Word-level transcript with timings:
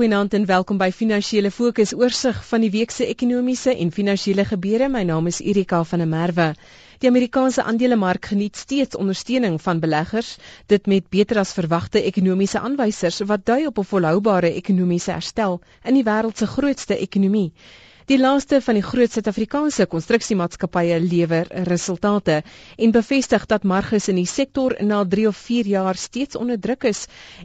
Goeienaand 0.00 0.32
en 0.34 0.46
welkom 0.48 0.78
by 0.80 0.86
Finansiële 0.96 1.50
Fokus 1.52 1.90
oorsig 1.92 2.38
van 2.50 2.62
die 2.64 2.70
week 2.72 2.90
se 2.94 3.04
ekonomiese 3.12 3.74
en 3.84 3.90
finansiële 3.92 4.46
gebeure. 4.48 4.86
My 4.88 5.02
naam 5.04 5.26
is 5.28 5.42
Erika 5.44 5.82
van 5.90 6.00
der 6.00 6.08
Merwe. 6.08 6.46
Die 7.04 7.10
Amerikaanse 7.10 7.66
aandelemark 7.68 8.30
geniet 8.30 8.56
steeds 8.56 8.96
ondersteuning 8.96 9.58
van 9.60 9.82
beleggers, 9.84 10.30
dit 10.72 10.88
met 10.88 11.10
beter 11.12 11.42
as 11.42 11.52
verwagte 11.52 12.00
ekonomiese 12.12 12.64
aanwysers 12.64 13.20
wat 13.28 13.44
dui 13.44 13.66
op 13.68 13.78
'n 13.84 13.88
volhoubare 13.92 14.54
ekonomiese 14.62 15.12
herstel 15.12 15.60
in 15.84 16.00
die 16.00 16.06
wêreld 16.08 16.36
se 16.40 16.46
grootste 16.46 16.96
ekonomie. 16.96 17.52
Die 18.10 18.18
laaste 18.18 18.58
van 18.58 18.74
die 18.74 18.82
groot 18.82 19.12
Suid-Afrikaanse 19.14 19.84
konstruksiemaatskappye 19.86 20.96
lewer 20.98 21.46
resultate 21.68 22.40
en 22.74 22.90
bevestig 22.90 23.44
dat 23.52 23.62
marges 23.62 24.08
in 24.10 24.16
die 24.18 24.26
sektor 24.26 24.72
na 24.82 25.04
3 25.12 25.28
of 25.28 25.36
4 25.38 25.68
jaar 25.70 25.94
steeds 25.94 26.34
onder 26.40 26.58
druk 26.58 26.88
is 26.90 27.04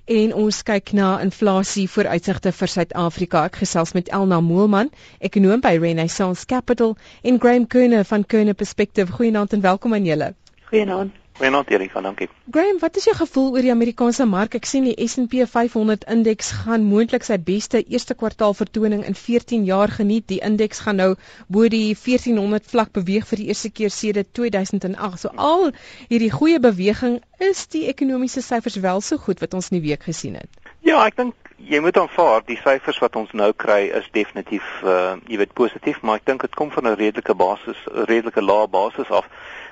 en 0.09 0.33
ons 0.33 0.63
kyk 0.65 0.89
na 0.97 1.09
inflasie 1.21 1.85
vooruitsigte 1.85 2.49
vir 2.61 2.71
Suid-Afrika. 2.73 3.43
Ek 3.51 3.59
gesels 3.61 3.93
met 3.93 4.09
Elna 4.09 4.39
Moelman, 4.41 4.89
ekonoom 5.19 5.61
by 5.61 5.75
Renaissance 5.77 6.47
Capital 6.49 6.95
en 7.21 7.37
Graham 7.37 7.69
Kerner 7.69 8.01
van 8.15 8.25
Kerner 8.25 8.57
Perspective. 8.57 9.13
Goeienaand 9.19 9.53
en 9.53 9.61
welkom 9.61 9.93
aan 9.93 10.09
julle. 10.09 10.31
Goeienaand. 10.71 11.24
Goeienaand 11.35 11.69
Erika, 11.69 11.99
dankie. 12.01 12.29
Graham, 12.51 12.77
wat 12.79 12.95
is 12.95 13.03
jou 13.03 13.13
gevoel 13.15 13.49
oor 13.51 13.65
die 13.65 13.71
Amerikaanse 13.73 14.23
mark? 14.25 14.53
Ek 14.55 14.67
sien 14.69 14.85
die 14.87 14.93
S&P 15.03 15.43
500 15.51 16.05
indeks 16.13 16.53
gaan 16.63 16.85
moontlik 16.87 17.25
sy 17.27 17.35
beste 17.49 17.81
eerste 17.83 18.15
kwartaal 18.15 18.55
vertoning 18.55 19.01
in 19.03 19.17
14 19.19 19.65
jaar 19.67 19.91
geniet. 19.91 20.29
Die 20.31 20.39
indeks 20.39 20.79
gaan 20.85 20.95
nou 21.01 21.09
bo 21.51 21.67
die 21.67 21.91
1400 21.91 22.69
vlak 22.71 22.93
beweeg 22.95 23.27
vir 23.27 23.41
die 23.41 23.49
eerste 23.51 23.67
keer 23.67 23.91
sedert 23.91 24.31
2008. 24.31 25.25
So 25.25 25.33
al 25.35 25.73
hierdie 26.07 26.31
goeie 26.31 26.61
beweging 26.63 27.19
is 27.43 27.65
die 27.67 27.89
ekonomiese 27.91 28.39
syfers 28.39 28.79
wel 28.79 29.03
so 29.03 29.19
goed 29.19 29.43
wat 29.43 29.59
ons 29.59 29.73
in 29.73 29.81
die 29.81 29.89
week 29.89 30.07
gesien 30.07 30.39
het. 30.39 30.63
Ja, 30.87 31.01
ek 31.03 31.19
dink 31.19 31.51
jy 31.57 31.81
moet 31.83 31.97
aanvaar 31.99 32.47
die 32.47 32.61
syfers 32.61 33.01
wat 33.03 33.19
ons 33.19 33.35
nou 33.35 33.51
kry 33.51 33.89
is 33.99 34.07
definitief 34.15 34.63
uh 34.87 35.19
jy 35.27 35.43
weet 35.43 35.53
positief, 35.59 35.99
maar 35.99 36.23
ek 36.23 36.31
dink 36.31 36.47
dit 36.47 36.55
kom 36.55 36.71
van 36.71 36.87
'n 36.87 36.95
redelike 36.95 37.35
basis, 37.35 37.83
redelike 38.07 38.39
lae 38.39 38.67
basis 38.71 39.11
af. 39.11 39.27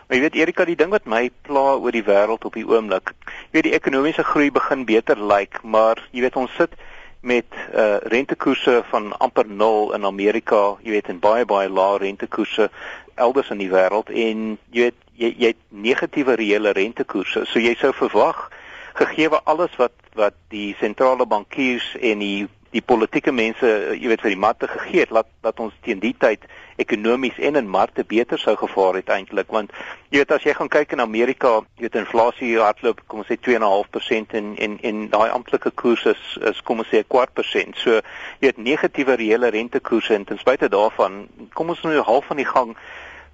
Maar 0.07 0.17
jy 0.17 0.23
weet 0.25 0.35
Erika, 0.35 0.65
die 0.65 0.79
ding 0.79 0.91
wat 0.91 1.05
my 1.09 1.29
pla 1.47 1.75
oor 1.75 1.95
die 1.95 2.05
wêreld 2.05 2.45
op 2.45 2.57
die 2.57 2.65
oomblik, 2.67 3.13
jy 3.51 3.59
weet 3.59 3.69
die 3.69 3.77
ekonomiese 3.77 4.25
groei 4.27 4.49
begin 4.51 4.85
beter 4.85 5.19
lyk, 5.19 5.59
like, 5.59 5.63
maar 5.63 6.01
jy 6.11 6.25
weet 6.25 6.39
ons 6.39 6.55
sit 6.57 6.75
met 7.23 7.47
uh 7.71 8.01
rentekoerse 8.11 8.81
van 8.91 9.13
amper 9.23 9.47
0 9.47 9.93
in 9.95 10.05
Amerika, 10.05 10.75
jy 10.83 10.97
weet 10.97 11.07
en 11.13 11.21
baie 11.23 11.45
baie 11.47 11.69
lae 11.71 12.01
rentekoerse 12.03 12.67
elders 13.15 13.51
in 13.53 13.61
die 13.63 13.71
wêreld 13.71 14.11
en 14.11 14.57
jy 14.75 14.89
weet 14.89 14.99
jy 15.15 15.29
jy 15.39 15.53
het 15.53 15.61
negatiewe 15.69 16.35
reële 16.35 16.73
rentekoerse. 16.75 17.45
So 17.47 17.61
jy 17.63 17.75
sou 17.79 17.93
verwag 17.95 18.49
gegee 18.99 19.29
alles 19.43 19.73
wat 19.77 19.95
wat 20.19 20.35
die 20.53 20.75
sentrale 20.79 21.25
bankiers 21.25 21.95
en 22.01 22.19
die 22.19 22.47
die 22.73 22.81
politieke 22.81 23.31
mense, 23.31 23.69
jy 23.93 24.09
weet 24.09 24.23
vir 24.25 24.33
die 24.33 24.43
matte 24.43 24.67
gegee 24.67 25.05
het, 25.05 25.13
laat 25.13 25.29
dat 25.45 25.59
ons 25.61 25.73
teen 25.85 26.01
die 26.01 26.15
tyd 26.17 26.47
ekonomies 26.75 27.37
en 27.37 27.55
in 27.55 27.69
markte 27.69 28.03
beter 28.03 28.39
sou 28.39 28.55
gevaar 28.57 28.97
het 28.97 29.09
eintlik 29.13 29.51
want 29.53 29.73
jy 30.09 30.21
weet 30.21 30.33
as 30.33 30.45
jy 30.45 30.55
gaan 30.57 30.71
kyk 30.73 30.95
in 30.95 31.03
Amerika 31.03 31.59
jy 31.77 31.85
weet 31.87 31.99
inflasie 32.01 32.51
hardloop 32.57 33.03
kom 33.07 33.21
ons 33.21 33.29
sê 33.29 33.37
2.5% 33.37 34.33
en 34.39 34.51
en 34.67 34.77
en 34.89 35.03
daai 35.13 35.29
amptelike 35.29 35.73
koers 35.81 36.05
is 36.13 36.23
is 36.51 36.61
kom 36.65 36.81
ons 36.83 36.89
sê 36.89 37.03
'n 37.03 37.11
kwart 37.13 37.33
persent 37.33 37.77
so 37.77 38.01
jy 38.41 38.49
weet 38.49 38.57
negatiewe 38.57 39.15
reële 39.21 39.53
rentekoerse 39.53 40.15
en 40.15 40.25
ten 40.25 40.39
spyte 40.39 40.69
daarvan 40.69 41.27
kom 41.53 41.69
ons 41.69 41.81
nou 41.83 42.01
half 42.01 42.25
van 42.25 42.37
die 42.37 42.51
gang 42.55 42.75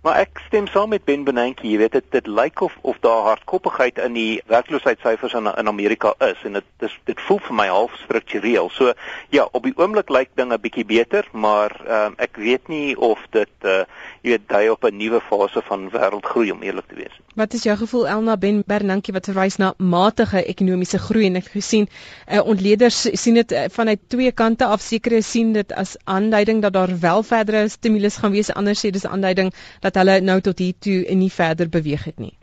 Maar 0.02 0.22
ek 0.24 0.40
stem 0.48 0.68
saam 0.72 0.94
met 0.94 1.04
Ben 1.04 1.26
Bernanke, 1.28 1.68
jy 1.68 1.78
weet 1.82 1.92
dit 1.98 2.06
dit 2.16 2.28
lyk 2.28 2.62
of 2.64 2.76
of 2.88 3.00
daar 3.04 3.26
hardkoppigheid 3.26 3.98
in 4.00 4.14
die 4.16 4.42
werkloosheidssyfers 4.48 5.34
in 5.36 5.50
in 5.52 5.68
Amerika 5.68 6.14
is 6.24 6.40
en 6.48 6.56
dit 6.56 6.68
dis 6.80 6.96
dit 7.10 7.20
voel 7.28 7.42
vir 7.48 7.56
my 7.56 7.66
half 7.68 7.98
struktureel. 8.06 8.70
So 8.72 8.94
ja, 9.36 9.48
op 9.52 9.68
die 9.68 9.76
oomblik 9.76 10.10
lyk 10.10 10.32
dinge 10.40 10.58
bietjie 10.58 10.86
beter, 10.88 11.28
maar 11.32 11.76
um, 11.84 12.16
ek 12.18 12.40
weet 12.40 12.72
nie 12.72 12.96
of 12.96 13.20
dit 13.36 13.68
uh, 13.68 13.84
jy 14.24 14.38
weet 14.38 14.48
dui 14.48 14.70
op 14.72 14.88
'n 14.88 14.96
nuwe 14.98 15.20
fase 15.20 15.62
van 15.68 15.90
wêreldgroei 15.92 16.52
om 16.52 16.64
eerlik 16.64 16.88
te 16.88 16.96
wees. 16.96 17.20
Wat 17.36 17.54
is 17.54 17.64
jou 17.64 17.76
gevoel 17.78 18.08
Elna 18.08 18.38
Ben 18.38 18.64
Bernanke 18.68 19.12
wat 19.12 19.28
verwys 19.28 19.58
na 19.58 19.74
matige 19.78 20.44
ekonomiese 20.44 21.00
groei 21.00 21.26
en 21.28 21.36
ek 21.36 21.52
gesien 21.52 21.88
uh, 22.28 22.40
ontleeders 22.44 23.08
sien 23.22 23.34
dit 23.34 23.52
uh, 23.52 23.66
vanuit 23.70 24.00
twee 24.08 24.32
kante 24.32 24.66
af 24.66 24.82
sekere 24.82 25.22
sien 25.22 25.54
dit 25.54 25.72
as 25.74 25.98
aanduiding 26.04 26.62
dat 26.62 26.74
daar 26.74 27.00
wel 27.00 27.24
verdere 27.24 27.68
stimulus 27.68 28.18
gaan 28.18 28.32
wees, 28.32 28.52
ander 28.54 28.76
sê 28.76 28.92
dis 28.92 29.06
aanduiding 29.06 29.54
dat 29.80 29.89
dat 29.90 30.04
hulle 30.04 30.20
nou 30.22 30.40
tot 30.46 30.62
hier 30.62 30.78
toe 30.80 31.00
en 31.06 31.18
nie 31.18 31.34
verder 31.34 31.70
beweeg 31.70 32.06
het 32.12 32.20
nie. 32.22 32.36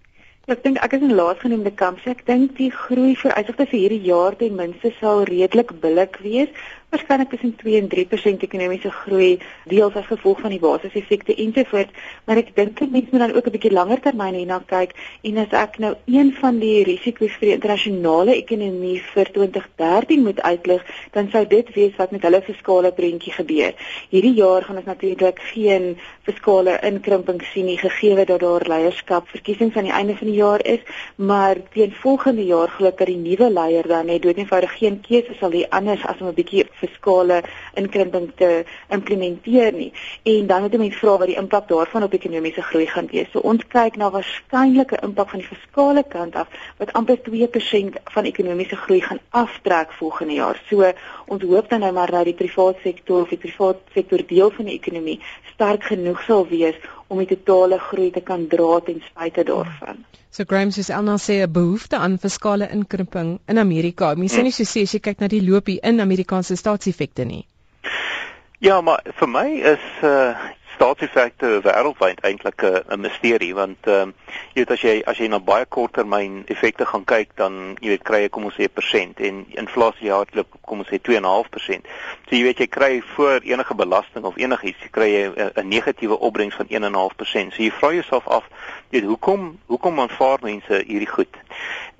Ek 0.46 0.60
dink 0.62 0.78
ek 0.78 0.92
is 0.94 1.02
in 1.02 1.16
laasgenoemde 1.18 1.72
kamp. 1.74 1.98
Ek 2.06 2.20
dink 2.26 2.52
die 2.58 2.68
groei 2.70 3.16
vir 3.18 3.32
uitsigte 3.34 3.64
vir 3.66 3.80
hierdie 3.80 4.04
jaar 4.06 4.36
ten 4.38 4.54
minste 4.54 4.92
sal 5.00 5.24
redelik 5.26 5.72
billik 5.82 6.20
wees 6.22 6.52
waarskynlik 6.96 7.30
tussen 7.30 7.56
2 7.56 7.80
en 7.80 7.88
3% 7.88 8.44
ekonomiese 8.46 8.90
groei 8.90 9.38
deels 9.68 9.94
as 9.94 10.06
gevolg 10.08 10.40
van 10.40 10.52
die 10.54 10.60
basiseffekte 10.60 11.34
ensovoorts, 11.44 11.92
maar 12.24 12.40
ek 12.40 12.54
dink 12.56 12.80
mense 12.80 13.12
moet 13.12 13.22
dan 13.24 13.34
ook 13.36 13.46
'n 13.46 13.54
bietjie 13.56 13.72
langer 13.72 14.00
termyn 14.00 14.34
hierna 14.34 14.62
kyk 14.66 14.94
en 15.22 15.38
as 15.38 15.52
ek 15.52 15.78
nou 15.78 15.94
een 16.06 16.32
van 16.40 16.58
die 16.58 16.84
risiko's 16.84 17.36
vir 17.38 17.48
die 17.48 17.56
internasionale 17.58 18.36
ekonomie 18.36 19.00
vir 19.14 19.26
2013 19.32 20.22
moet 20.22 20.40
uitlig, 20.40 20.82
dan 21.12 21.28
sou 21.30 21.44
dit 21.46 21.74
wees 21.74 21.96
wat 21.96 22.10
met 22.10 22.22
hulle 22.22 22.42
fiskale 22.42 22.92
prentjie 22.92 23.32
gebeur. 23.32 23.74
Hierdie 24.10 24.34
jaar 24.34 24.62
gaan 24.62 24.76
ons 24.76 24.86
natuurlik 24.86 25.38
geen 25.52 25.98
fiskale 26.22 26.78
inkrimping 26.82 27.42
sien 27.52 27.66
nie 27.66 27.78
gegee 27.78 28.24
dat 28.24 28.40
daar 28.40 28.64
leierskap 28.68 29.28
verkiesings 29.28 29.76
aan 29.76 29.84
die 29.84 29.92
einde 29.92 30.16
van 30.16 30.26
die 30.26 30.36
jaar 30.36 30.64
is, 30.64 30.80
maar 31.16 31.56
teen 31.72 31.92
volgende 31.92 32.44
jaar 32.44 32.68
glo 32.68 32.86
ek 32.86 32.98
dat 32.98 33.06
die 33.06 33.16
nuwe 33.16 33.50
leier 33.50 33.86
dan 33.86 34.06
net 34.06 34.22
doodnoodig 34.22 34.78
geen 34.78 35.00
keuse 35.00 35.34
sal 35.40 35.52
hê 35.52 35.66
anders 35.68 36.04
as 36.06 36.20
om 36.20 36.28
'n 36.28 36.34
bietjie 36.34 36.64
fiskale 36.86 37.42
inkrimping 37.74 38.30
te 38.36 38.64
implementeer 38.88 39.72
nie. 39.72 39.92
En 40.22 40.46
dan 40.46 40.62
moet 40.62 40.78
mense 40.78 40.98
vra 40.98 41.16
wat 41.18 41.30
die 41.30 41.38
impak 41.38 41.68
daarvan 41.68 42.06
op 42.06 42.14
ekonomiese 42.16 42.62
groei 42.62 42.86
gaan 42.86 43.10
wees. 43.12 43.30
So 43.32 43.40
ons 43.40 43.64
kyk 43.72 43.96
na 43.96 44.10
waarskynlike 44.14 45.00
impak 45.02 45.30
van 45.34 45.42
die 45.42 45.48
fiskale 45.48 46.04
kant 46.08 46.36
af 46.36 46.48
wat 46.78 46.92
amper 46.92 47.18
2% 47.28 48.00
van 48.16 48.30
ekonomiese 48.32 48.76
groei 48.76 49.00
gaan 49.00 49.22
aftrek 49.30 49.92
volgende 50.00 50.38
jaar. 50.40 50.60
So 50.70 50.92
ons 51.26 51.42
hoop 51.42 51.70
dan 51.70 51.80
nou 51.80 51.92
maar 51.92 52.10
dat 52.10 52.24
die 52.24 52.34
private 52.34 52.80
sektor 52.82 53.22
of 53.22 53.32
die 53.34 53.42
private 53.42 53.80
sektor 53.94 54.22
deel 54.26 54.50
van 54.50 54.70
die 54.70 54.78
ekonomie 54.78 55.20
sterk 55.54 55.88
genoeg 55.90 56.22
sal 56.26 56.46
wees 56.48 56.76
om 57.08 57.18
die 57.22 57.28
totale 57.32 57.78
groei 57.88 58.10
te 58.10 58.20
kan 58.20 58.46
dra 58.52 58.80
ten 58.86 59.02
spyte 59.08 59.44
daarvan. 59.44 60.04
So 60.30 60.44
Graham 60.44 60.70
sê 60.70 60.82
Elna 60.92 61.16
sê 61.16 61.34
'n 61.42 61.52
behoefte 61.52 61.96
aan 61.96 62.18
fiskale 62.18 62.68
inkrimping 62.72 63.38
in 63.48 63.58
Amerika. 63.58 64.14
Mense 64.14 64.38
sê 64.38 64.42
nie 64.42 64.52
so 64.52 64.64
sê 64.64 64.82
as 64.82 64.94
jy 64.94 65.00
kyk 65.00 65.20
na 65.20 65.28
die 65.28 65.42
loopie 65.48 65.80
in 65.82 66.00
Amerikaanse 66.00 66.56
staatseffekte 66.56 67.24
nie. 67.24 67.44
Ja, 68.58 68.80
maar 68.80 69.02
vir 69.04 69.28
my 69.28 69.48
is 69.74 69.84
uh 70.02 70.32
staatseffekte 70.76 71.60
wêreldwyd 71.64 72.20
eintlik 72.28 72.62
'n 72.62 72.84
uh, 72.92 72.96
misterie 73.00 73.54
want 73.54 73.86
ehm 73.88 74.08
uh, 74.08 74.34
jy 74.54 74.60
weet 74.60 74.70
as 74.74 74.82
jy 74.84 74.94
as 75.12 75.18
jy 75.20 75.28
na 75.32 75.38
baie 75.40 75.64
korttermyn 75.64 76.42
effekte 76.52 76.84
gaan 76.86 77.04
kyk 77.04 77.30
dan 77.40 77.76
jy 77.80 77.88
weet 77.94 78.04
kry 78.08 78.20
jy 78.22 78.28
kom 78.28 78.44
ons 78.48 78.56
sê 78.56 78.68
'n 78.68 78.76
persent 78.78 79.20
en 79.20 79.46
inflasie 79.62 80.12
hardloop 80.12 80.56
kom 80.60 80.78
ons 80.84 80.88
sê 80.88 81.00
2.5%. 81.00 81.88
So 82.28 82.36
jy 82.36 82.42
weet 82.42 82.60
jy 82.60 82.68
kry 82.68 82.92
voor 83.14 83.40
enige 83.44 83.74
belasting 83.74 84.24
of 84.24 84.36
enigiets 84.36 84.84
jy 84.84 84.90
kry 84.90 85.08
jy 85.12 85.24
'n 85.56 85.68
negatiewe 85.68 86.18
opbrengs 86.18 86.56
van 86.56 86.68
1.5%. 86.68 87.52
So 87.52 87.62
jy 87.62 87.70
vra 87.70 87.92
jouself 87.92 88.28
af 88.28 88.44
jy 88.90 89.00
weet 89.00 89.08
hoekom 89.08 89.58
hoekom 89.66 90.00
aanvaar 90.00 90.38
mense 90.42 90.84
hierdie 90.86 91.12
goed? 91.16 91.36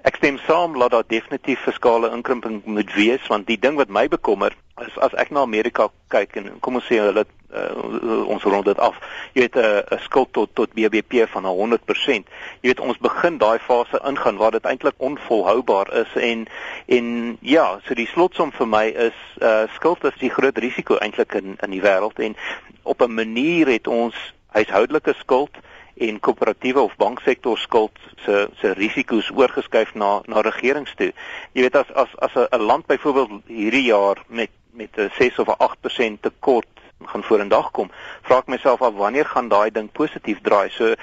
Ek 0.07 0.21
stem 0.21 0.37
saam 0.39 0.79
dat 0.79 0.91
daar 0.91 1.07
definitief 1.07 1.65
fiskale 1.67 2.11
inkrimping 2.15 2.61
moet 2.65 2.93
wees 2.95 3.27
want 3.27 3.47
die 3.47 3.59
ding 3.59 3.75
wat 3.75 3.89
my 3.91 4.05
bekommer 4.09 4.55
is 4.85 4.99
as 5.03 5.15
ek 5.19 5.33
na 5.35 5.43
Amerika 5.43 5.89
kyk 6.15 6.37
en 6.39 6.47
kom 6.63 6.79
ons 6.79 6.87
sê 6.87 7.01
hulle 7.03 7.25
uh, 7.27 8.23
ons 8.31 8.47
rond 8.47 8.69
dit 8.69 8.83
af. 8.87 9.01
Jy 9.35 9.43
weet 9.47 9.59
'n 9.59 9.67
uh, 9.67 9.99
skuld 10.05 10.31
tot 10.39 10.55
tot 10.55 10.77
BBP 10.79 11.27
van 11.33 11.49
100%. 11.51 12.31
Jy 12.63 12.71
weet 12.71 12.85
ons 12.87 13.03
begin 13.03 13.39
daai 13.43 13.59
fase 13.59 13.99
ingaan 14.07 14.39
waar 14.39 14.55
dit 14.55 14.65
eintlik 14.65 14.95
onvolhoubaar 14.99 15.91
is 16.05 16.15
en 16.15 16.47
en 16.87 17.39
ja, 17.41 17.81
so 17.87 17.95
die 17.95 18.07
slotsom 18.15 18.53
vir 18.53 18.67
my 18.67 18.87
is 19.11 19.19
uh 19.43 19.67
skuld 19.75 20.05
is 20.05 20.23
die 20.23 20.31
groot 20.31 20.59
risiko 20.59 21.03
eintlik 21.03 21.35
in 21.35 21.59
in 21.67 21.71
die 21.75 21.83
wêreld 21.83 22.23
en 22.23 22.37
op 22.83 23.03
'n 23.03 23.15
manier 23.15 23.67
het 23.67 23.87
ons 23.87 24.15
huishoudelike 24.55 25.15
skuld 25.19 25.51
en 25.97 26.21
koöperatiewe 26.21 26.81
of 26.81 26.97
banksektor 26.97 27.59
skuld 27.59 27.99
se 28.25 28.49
se 28.61 28.73
risiko's 28.73 29.31
oorgeskuif 29.35 29.95
na 29.95 30.21
na 30.27 30.41
regerings 30.41 30.95
toe. 30.95 31.13
Jy 31.53 31.63
weet 31.63 31.77
as 31.77 31.93
as 31.95 32.09
as 32.19 32.35
'n 32.51 32.63
land 32.63 32.87
byvoorbeeld 32.87 33.43
hierdie 33.47 33.87
jaar 33.89 34.23
met 34.29 34.51
met 34.73 34.99
'n 34.99 35.11
6 35.19 35.39
of 35.39 35.49
'n 35.49 35.57
8% 35.59 36.23
tekort 36.23 36.69
gaan 37.05 37.23
vorendag 37.23 37.71
kom, 37.71 37.91
vra 38.23 38.39
ek 38.39 38.47
myself 38.47 38.83
af 38.83 38.95
wanneer 38.95 39.25
gaan 39.25 39.49
daai 39.49 39.71
ding 39.71 39.93
positief 39.93 40.41
draai. 40.41 40.71
So 40.71 40.95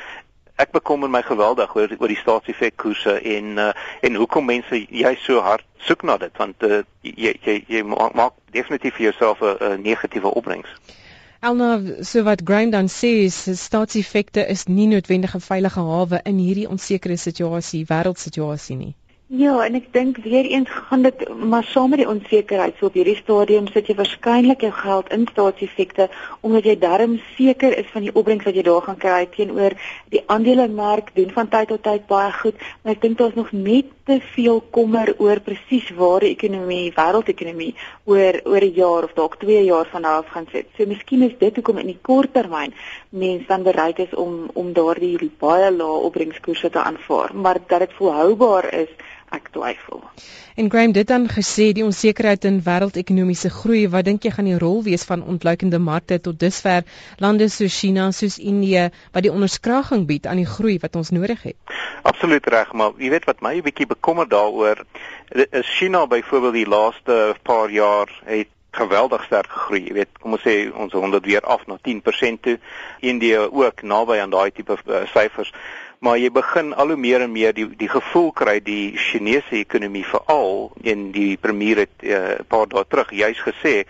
ek 0.55 0.71
bekommer 0.71 1.09
my 1.09 1.21
geweldig 1.21 1.75
oor 1.75 1.89
oor 1.99 2.07
die 2.07 2.17
staatseffekkoerse 2.21 3.19
en 3.21 3.57
uh, 3.57 3.71
en 4.01 4.15
hoekom 4.15 4.45
mense 4.45 4.85
jy 4.89 5.15
so 5.15 5.41
hard 5.41 5.65
soek 5.77 6.03
na 6.03 6.17
dit 6.17 6.37
want 6.37 6.63
uh, 6.63 6.83
jy 7.01 7.33
jy 7.43 7.63
jy 7.67 7.83
maak 7.83 8.33
definitief 8.51 8.95
vir 8.95 9.11
jouself 9.11 9.41
'n 9.41 9.81
negatiewe 9.81 10.33
opbrengs. 10.33 10.69
Elna, 11.43 12.03
so 12.03 12.23
wat 12.23 12.41
Graham 12.47 12.69
dan 12.71 12.87
sê 12.87 13.09
is 13.27 13.37
staatseffekte 13.59 14.45
is 14.53 14.61
nie 14.75 14.85
noodwendig 14.87 15.33
'n 15.35 15.43
veilige 15.47 15.81
hawe 15.87 16.19
in 16.31 16.37
hierdie 16.39 16.69
onsekere 16.75 17.17
situasie, 17.23 17.81
wêreldsituasie 17.89 18.77
nie. 18.83 18.93
Ja, 19.33 19.53
en 19.65 19.73
ek 19.73 19.87
dink 19.95 20.19
weer 20.21 20.45
eens 20.45 20.69
gaan 20.69 21.01
dit 21.01 21.21
maar 21.33 21.65
saam 21.65 21.89
met 21.89 22.03
die 22.03 22.09
onsekerheid. 22.09 22.75
So 22.77 22.91
op 22.91 22.97
hierdie 22.99 23.15
stadium 23.17 23.65
sit 23.73 23.87
jy 23.89 23.95
waarskynlik 23.97 24.61
jou 24.61 24.69
geld 24.77 25.07
in 25.15 25.23
staatseffekte 25.31 26.05
omdat 26.45 26.67
jy 26.69 26.75
darm 26.77 27.15
seker 27.33 27.73
is 27.81 27.89
van 27.95 28.05
die 28.05 28.13
opbrengs 28.13 28.45
wat 28.45 28.53
jy 28.53 28.61
daar 28.67 28.83
gaan 28.85 28.99
kry 29.01 29.23
teenoor 29.33 29.73
die 30.13 30.21
aandelemark 30.35 31.09
doen 31.15 31.33
van 31.33 31.49
tyd 31.49 31.71
tot 31.73 31.81
tyd 31.81 32.05
baie 32.11 32.29
goed, 32.35 32.61
maar 32.83 32.93
ek 32.93 33.01
dink 33.01 33.17
daar's 33.17 33.39
nog 33.39 33.49
net 33.57 33.89
te 34.05 34.19
veel 34.35 34.59
kommer 34.75 35.09
oor 35.17 35.41
presies 35.41 35.89
waar 35.97 36.21
die 36.21 36.35
ekonomie, 36.35 36.93
wêreldekonomie 36.93 37.71
oor 38.05 38.37
oor 38.45 38.61
'n 38.61 38.77
jaar 38.77 39.07
of 39.09 39.15
dalk 39.17 39.39
2 39.41 39.63
jaar 39.65 39.89
van 39.89 40.01
nou 40.01 40.13
af 40.19 40.29
gaan 40.29 40.45
sit. 40.51 40.67
So 40.77 40.85
miskien 40.85 41.23
is 41.23 41.33
dit 41.39 41.55
hoekom 41.55 41.77
in 41.77 41.89
die 41.89 42.01
kort 42.01 42.33
termyn 42.33 42.73
mense 43.09 43.47
dan 43.47 43.63
bereid 43.63 43.99
is 43.99 44.13
om 44.13 44.49
om 44.53 44.73
daardie 44.73 45.31
baie 45.39 45.71
lae 45.71 46.05
opbrengskoerse 46.05 46.69
te 46.69 46.79
aanvaar, 46.79 47.33
maar 47.33 47.57
dat 47.67 47.79
dit 47.79 47.93
volhoubaar 47.93 48.73
is 48.73 48.93
ek 49.33 49.49
twyfel. 49.55 50.03
En 50.55 50.69
Graham 50.69 50.93
dit 50.93 51.07
dan 51.07 51.25
gesê 51.31 51.71
die 51.73 51.85
onsekerheid 51.85 52.45
in 52.45 52.61
wêreldekonomiese 52.65 53.49
groei, 53.49 53.87
wat 53.89 54.05
dink 54.05 54.25
jy 54.25 54.33
gaan 54.35 54.49
die 54.49 54.59
rol 54.61 54.83
wees 54.85 55.05
van 55.09 55.25
ontluikende 55.25 55.79
markte 55.81 56.19
tot 56.21 56.39
dusver 56.39 56.85
lande 57.23 57.49
soos 57.49 57.79
China, 57.79 58.11
soos 58.11 58.37
Indië 58.37 58.89
wat 59.15 59.25
die 59.25 59.33
onderskraging 59.33 60.05
bied 60.09 60.29
aan 60.29 60.41
die 60.43 60.49
groei 60.49 60.77
wat 60.83 60.95
ons 60.99 61.13
nodig 61.15 61.41
het? 61.49 61.57
Absoluut 62.03 62.45
reg, 62.53 62.73
maar 62.73 62.93
jy 63.01 63.09
weet 63.09 63.25
wat 63.29 63.41
my 63.41 63.55
'n 63.57 63.65
bietjie 63.65 63.87
bekommer 63.87 64.29
daaroor 64.29 64.85
is 65.33 65.77
China 65.77 66.07
byvoorbeeld 66.07 66.53
die 66.53 66.69
laaste 66.69 67.35
paar 67.43 67.69
jaar 67.69 68.09
het 68.25 68.47
geweldig 68.73 69.23
sterk 69.23 69.49
gegroei. 69.49 69.83
Jy 69.87 69.93
weet, 69.93 70.09
kom 70.21 70.35
ons 70.37 70.41
sê 70.45 70.55
ons 70.73 70.93
het 70.93 71.25
weer 71.25 71.45
af 71.45 71.65
na 71.67 71.77
10% 71.81 72.41
toe. 72.41 72.57
Indië 72.99 73.37
ook 73.37 73.81
naby 73.81 74.17
aan 74.19 74.33
daai 74.33 74.51
tipe 74.51 74.77
uh, 74.85 75.05
syfers 75.13 75.53
maar 76.03 76.17
jy 76.19 76.29
begin 76.35 76.73
al 76.75 76.91
hoe 76.91 76.99
meer 76.99 77.21
en 77.23 77.31
meer 77.31 77.53
die 77.55 77.63
die 77.79 77.87
gevoel 77.87 78.31
kry 78.35 78.57
die 78.63 78.97
Chinese 78.99 79.55
ekonomie 79.55 80.03
veral 80.03 80.73
en 80.83 81.05
die 81.15 81.37
premier 81.39 81.85
het 81.85 82.03
eh, 82.03 82.09
'n 82.11 82.41
uh, 82.41 82.47
paar 82.47 82.67
dae 82.67 82.83
terug 82.87 83.13
juis 83.15 83.39
gesê 83.39 83.73
uh, 83.79 83.85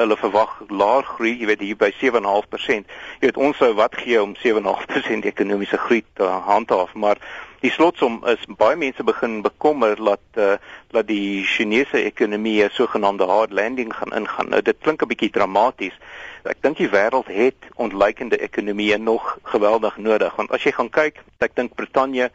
hulle 0.00 0.16
verwag 0.16 0.54
laer 0.68 1.04
groei, 1.04 1.34
jy 1.40 1.46
weet 1.46 1.60
hier 1.60 1.76
by 1.76 1.90
7.5%. 2.00 2.88
Jy 3.20 3.28
weet 3.28 3.36
ons 3.36 3.56
sou 3.56 3.74
wat 3.74 3.94
gee 3.96 4.22
om 4.22 4.32
7.5% 4.40 5.28
ekonomiese 5.32 5.76
groei 5.84 6.02
te 6.14 6.24
handhaaf, 6.24 6.94
maar 6.94 7.20
die 7.64 7.72
slotsom 7.72 8.18
is 8.28 8.42
baie 8.60 8.76
mense 8.76 9.04
begin 9.08 9.38
bekommer 9.44 9.96
dat 9.96 10.40
uh, 10.40 10.56
dat 10.92 11.06
die 11.08 11.44
Chinese 11.48 12.02
ekonomie 12.04 12.62
'n 12.64 12.70
sogenaamde 12.70 13.24
hard 13.24 13.52
landing 13.52 13.94
gaan 13.96 14.12
ingaan. 14.12 14.48
Nou 14.48 14.62
dit 14.62 14.76
klink 14.80 15.02
'n 15.02 15.08
bietjie 15.08 15.30
dramaties. 15.30 15.96
Ek 16.44 16.60
dink 16.60 16.76
die 16.76 16.90
wêreld 16.92 17.26
het 17.26 17.56
ontleikende 17.76 18.36
ekonomieë 18.36 18.98
nog 18.98 19.38
geweldig 19.42 19.96
nodig 19.96 20.36
want 20.36 20.52
as 20.52 20.62
jy 20.62 20.72
gaan 20.72 20.90
kyk, 20.90 21.24
ek 21.38 21.56
dink 21.56 21.74
Brittanje 21.74 22.30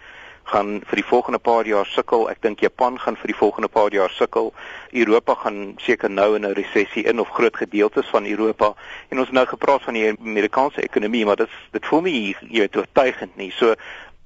gaan 0.50 0.82
vir 0.90 0.96
die 0.96 1.06
volgende 1.06 1.40
paar 1.40 1.66
jaar 1.68 1.86
sukkel. 1.86 2.30
Ek 2.30 2.42
dink 2.42 2.60
Japan 2.60 2.98
gaan 3.00 3.16
vir 3.16 3.28
die 3.28 3.38
volgende 3.38 3.70
paar 3.70 3.94
jaar 3.94 4.10
sukkel. 4.10 4.54
Europa 4.92 5.36
gaan 5.36 5.76
seker 5.78 6.10
nou 6.10 6.36
in 6.36 6.46
'n 6.46 6.58
resessie 6.58 7.04
in 7.04 7.20
of 7.20 7.30
groot 7.30 7.58
gedeeltes 7.58 8.10
van 8.10 8.26
Europa. 8.26 8.74
En 9.10 9.20
ons 9.20 9.32
nou 9.32 9.46
gepraat 9.46 9.82
van 9.82 9.94
die 9.94 10.16
Amerikaanse 10.20 10.82
ekonomie, 10.82 11.26
maar 11.26 11.36
dit 11.36 11.50
dit 11.72 11.86
voel 11.86 12.02
my 12.02 12.10
jy 12.10 12.60
weet 12.60 12.78
oortuigend 12.78 13.36
nie. 13.38 13.52
So 13.52 13.76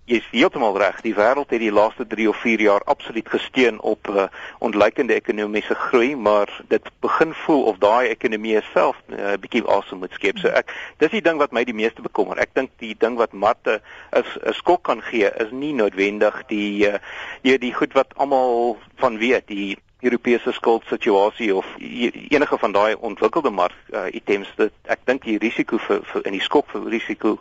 Jy 0.03 0.17
is 0.19 0.25
heeltemal 0.33 0.75
reg. 0.75 0.97
Die 0.99 1.13
wêreld 1.15 1.53
het 1.53 1.61
die 1.63 1.71
laaste 1.71 2.03
3 2.11 2.25
of 2.27 2.39
4 2.43 2.59
jaar 2.59 2.83
absoluut 2.91 3.29
gesteun 3.31 3.77
op 3.87 4.09
uh, 4.11 4.25
ontleikende 4.59 5.15
ekonomiese 5.15 5.77
groei, 5.79 6.15
maar 6.15 6.51
dit 6.67 6.89
begin 6.99 7.31
voel 7.45 7.63
of 7.71 7.79
daai 7.79 8.09
ekonomie 8.11 8.59
self 8.73 8.99
'n 9.07 9.15
uh, 9.15 9.37
bietjie 9.39 9.63
asem 9.63 10.03
moet 10.03 10.11
skep. 10.11 10.37
So 10.43 10.51
ek 10.51 10.75
dis 10.99 11.15
die 11.15 11.23
ding 11.23 11.39
wat 11.39 11.55
my 11.55 11.63
die 11.63 11.77
meeste 11.77 12.03
bekommer. 12.03 12.35
Ek 12.37 12.51
dink 12.53 12.75
die 12.83 12.95
ding 12.99 13.15
wat 13.15 13.31
Marte 13.31 13.79
is 14.11 14.27
'n 14.43 14.53
skok 14.53 14.83
kan 14.83 15.01
gee 15.01 15.31
is 15.39 15.51
nie 15.51 15.73
noodwendig 15.73 16.43
die 16.51 16.83
uh, 16.91 16.99
jy 17.41 17.57
die 17.57 17.73
goed 17.73 17.93
wat 17.93 18.11
almal 18.17 18.77
van 18.99 19.17
weet, 19.17 19.47
die 19.47 19.77
Europese 20.03 20.51
skuldsituasie 20.51 21.55
of 21.55 21.65
enige 21.79 22.57
van 22.57 22.71
daai 22.71 22.95
ontwikkelde 22.99 23.49
mark 23.49 23.75
uh, 23.95 24.11
items 24.11 24.51
dit 24.55 24.73
ek 24.83 24.99
dink 25.05 25.23
die 25.23 25.37
risiko 25.37 25.77
vir, 25.77 26.03
vir 26.03 26.27
in 26.27 26.35
die 26.35 26.43
skok 26.43 26.67
vir 26.75 26.91
risiko 26.91 27.39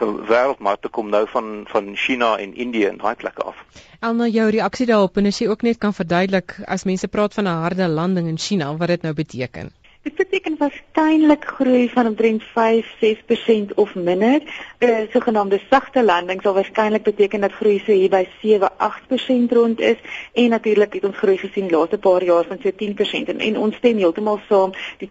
vir 0.00 0.12
wêreldmarkte 0.30 0.88
kom 0.88 1.10
nou 1.10 1.26
van 1.34 1.64
van 1.72 1.92
China 1.96 2.36
en 2.38 2.54
Indië 2.54 2.86
en 2.92 2.98
daai 3.02 3.14
plekke 3.14 3.42
af. 3.42 3.56
Elna 4.00 4.26
jou 4.26 4.48
reaksie 4.50 4.86
daarop 4.86 5.16
en 5.16 5.26
as 5.26 5.38
jy 5.42 5.48
ook 5.48 5.62
net 5.62 5.78
kan 5.78 5.94
verduidelik 5.94 6.56
as 6.66 6.84
mense 6.84 7.08
praat 7.08 7.34
van 7.34 7.48
'n 7.48 7.62
harde 7.66 7.88
landing 7.88 8.28
in 8.28 8.38
China 8.38 8.76
wat 8.76 8.88
dit 8.88 9.02
nou 9.02 9.14
beteken. 9.14 9.70
Dit 10.02 10.14
beteken 10.18 10.56
waarskynlik 10.58 11.44
groei 11.44 11.88
van 11.88 12.06
omtrent 12.06 12.42
5-6% 12.42 13.74
of 13.74 13.94
minder. 13.94 14.40
'n 14.78 14.86
uh, 14.86 14.96
Sogenaamde 15.12 15.60
sagte 15.70 16.02
landing 16.04 16.42
sal 16.42 16.54
waarskynlik 16.54 17.02
beteken 17.02 17.40
dat 17.40 17.52
groei 17.52 17.78
so 17.78 17.92
hier 17.92 18.08
by 18.10 18.26
7-8% 18.42 19.52
rond 19.52 19.80
is. 19.80 19.96
En 20.32 20.48
natuurlik 20.48 20.92
het 20.92 21.04
ons 21.04 21.16
groei 21.16 21.36
gesien 21.38 21.68
die 21.68 21.76
laaste 21.76 21.98
paar 21.98 22.24
jaar 22.24 22.44
van 22.44 22.58
so 22.62 22.70
10% 22.70 23.28
en, 23.28 23.38
en 23.38 23.58
ons 23.58 23.76
stem 23.76 23.96
heeltemal 23.96 24.40
saam. 24.48 24.72
Die 24.98 25.10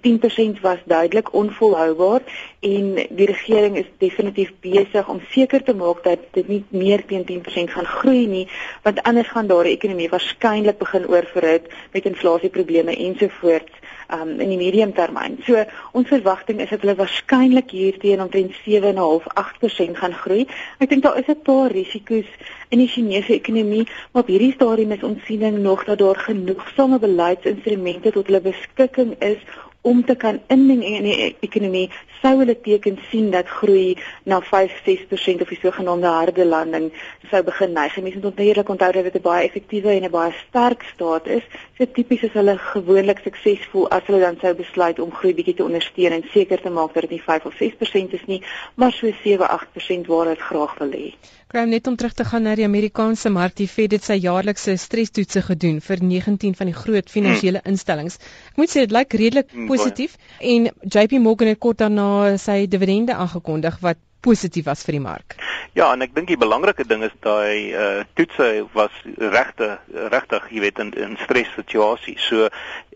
10% 0.55 0.59
was 0.61 0.83
duidelik 0.85 1.33
onvolhoubaar. 1.33 2.21
En 2.59 2.93
die 3.09 3.25
regering 3.25 3.77
is 3.77 3.87
definitief 3.97 4.51
besig 4.59 5.07
om 5.07 5.21
seker 5.29 5.63
te 5.63 5.73
maak 5.73 6.03
dat 6.03 6.19
dit 6.31 6.47
nie 6.47 6.63
meer 6.69 7.05
teen 7.05 7.23
10% 7.31 7.71
gaan 7.71 7.85
groei 7.85 8.27
nie, 8.27 8.47
want 8.83 9.03
anders 9.03 9.27
gaan 9.27 9.47
daar 9.47 9.63
die 9.63 9.77
ekonomie 9.79 10.09
waarskynlik 10.09 10.77
begin 10.77 11.07
oorverhit 11.07 11.71
met 11.91 12.05
inflasieprobleme 12.05 12.95
ensovoorts 12.95 13.80
um, 14.13 14.39
in 14.39 14.49
die 14.49 14.59
medium 14.59 14.93
termyn. 14.93 15.39
So 15.47 15.63
ons 15.97 16.11
verwagting 16.11 16.61
is 16.61 16.69
dat 16.69 16.83
hulle 16.83 16.97
waarskynlik 16.99 17.71
hier 17.71 17.97
teen 18.01 18.21
omtrent 18.21 18.53
7.5-8% 18.65 19.99
gaan 20.01 20.17
groei. 20.23 20.45
Ek 20.79 20.89
dink 20.91 21.03
daar 21.03 21.19
is 21.19 21.29
'n 21.31 21.41
paar 21.43 21.71
risiko's 21.71 22.29
in 22.69 22.79
die 22.79 22.87
Chinese 22.87 23.33
ekonomie, 23.33 23.87
maar 24.11 24.23
op 24.23 24.31
hierdie 24.31 24.53
stadium 24.53 24.91
is 24.91 25.03
ons 25.03 25.25
siening 25.25 25.59
nog 25.59 25.83
dat 25.85 25.99
daar 25.99 26.15
genoegsame 26.15 26.99
beleidsinstrumente 26.99 28.11
tot 28.11 28.27
hulle 28.27 28.41
beskikking 28.41 29.15
is 29.19 29.39
om 29.81 30.05
te 30.05 30.15
kan 30.15 30.39
inding 30.47 30.83
in 30.85 31.03
die 31.03 31.35
ekonomie 31.41 31.89
sou 32.21 32.35
hulle 32.37 32.53
teken 32.61 32.99
sien 33.09 33.31
dat 33.33 33.49
groei 33.49 33.95
na 34.29 34.37
5-6% 34.45 35.41
of 35.41 35.49
die 35.49 35.57
sogenaamde 35.61 36.09
harde 36.13 36.45
landing 36.45 36.91
sou 37.31 37.41
begin 37.43 37.73
neig. 37.73 37.95
Mense 37.97 38.19
moet 38.19 38.29
natuurlik 38.29 38.69
onthou 38.69 38.91
dat 38.91 39.03
dit 39.03 39.15
'n 39.15 39.21
baie 39.21 39.47
effektiewe 39.47 39.89
en 39.89 40.03
'n 40.03 40.11
baie 40.11 40.33
sterk 40.47 40.83
staat 40.93 41.27
is. 41.27 41.43
So 41.77 41.85
tipies 41.85 42.23
is 42.23 42.33
hulle 42.33 42.57
gewoonlik 42.57 43.19
suksesvol 43.23 43.89
as 43.89 44.05
hulle 44.05 44.19
dan 44.19 44.37
sou 44.41 44.53
besluit 44.53 44.99
om 44.99 45.11
groei 45.11 45.33
bietjie 45.33 45.55
te 45.55 45.63
ondersteun 45.63 46.11
en 46.11 46.23
seker 46.33 46.61
te 46.61 46.69
maak 46.69 46.93
dat 46.93 47.01
dit 47.01 47.11
nie 47.11 47.23
5 47.23 47.45
of 47.45 47.53
6% 47.53 48.13
is 48.13 48.25
nie, 48.25 48.43
maar 48.75 48.91
so 48.91 49.07
7-8% 49.07 50.07
waar 50.07 50.25
dit 50.25 50.39
graag 50.39 50.77
wil 50.77 50.91
hê. 50.91 51.13
Graham 51.51 51.69
net 51.69 51.87
om 51.87 51.95
terug 51.99 52.13
te 52.15 52.23
gaan 52.23 52.45
na 52.47 52.53
die 52.55 52.63
Amerikaanse 52.63 53.29
mark, 53.29 53.57
die 53.59 53.67
Fed 53.67 53.91
het 53.91 54.05
sy 54.07 54.15
jaarlikse 54.23 54.77
stresstoetse 54.79 55.41
gedoen 55.49 55.81
vir 55.83 55.99
19 55.99 56.53
van 56.55 56.69
die 56.71 56.75
groot 56.77 57.11
finansiële 57.11 57.59
hmm. 57.59 57.73
instellings. 57.73 58.15
Ek 58.53 58.61
moet 58.61 58.71
sê 58.71 58.85
dit 58.85 58.93
lyk 58.95 59.17
redelik 59.19 59.49
hmm, 59.51 59.67
positief 59.67 60.15
en 60.39 60.69
JP 60.71 61.19
Morgan 61.19 61.51
het 61.51 61.59
kort 61.59 61.81
daarna 61.83 62.37
sy 62.39 62.61
dividende 62.71 63.19
aangekondig 63.19 63.81
wat 63.83 63.99
positief 64.23 64.69
was 64.69 64.85
vir 64.87 64.95
die 64.95 65.03
mark. 65.03 65.35
Ja, 65.75 65.89
en 65.91 66.05
ek 66.05 66.15
dink 66.15 66.31
die 66.31 66.39
belangrike 66.39 66.85
ding 66.87 67.03
is 67.03 67.19
daai 67.25 67.75
uh 67.75 68.05
toetse 68.15 68.47
was 68.71 69.03
regte 69.19 69.73
regtig, 70.13 70.47
jy 70.55 70.63
weet 70.69 70.79
in 70.79 70.95
in 70.95 71.19
stressituasies. 71.25 72.31
So 72.31 72.47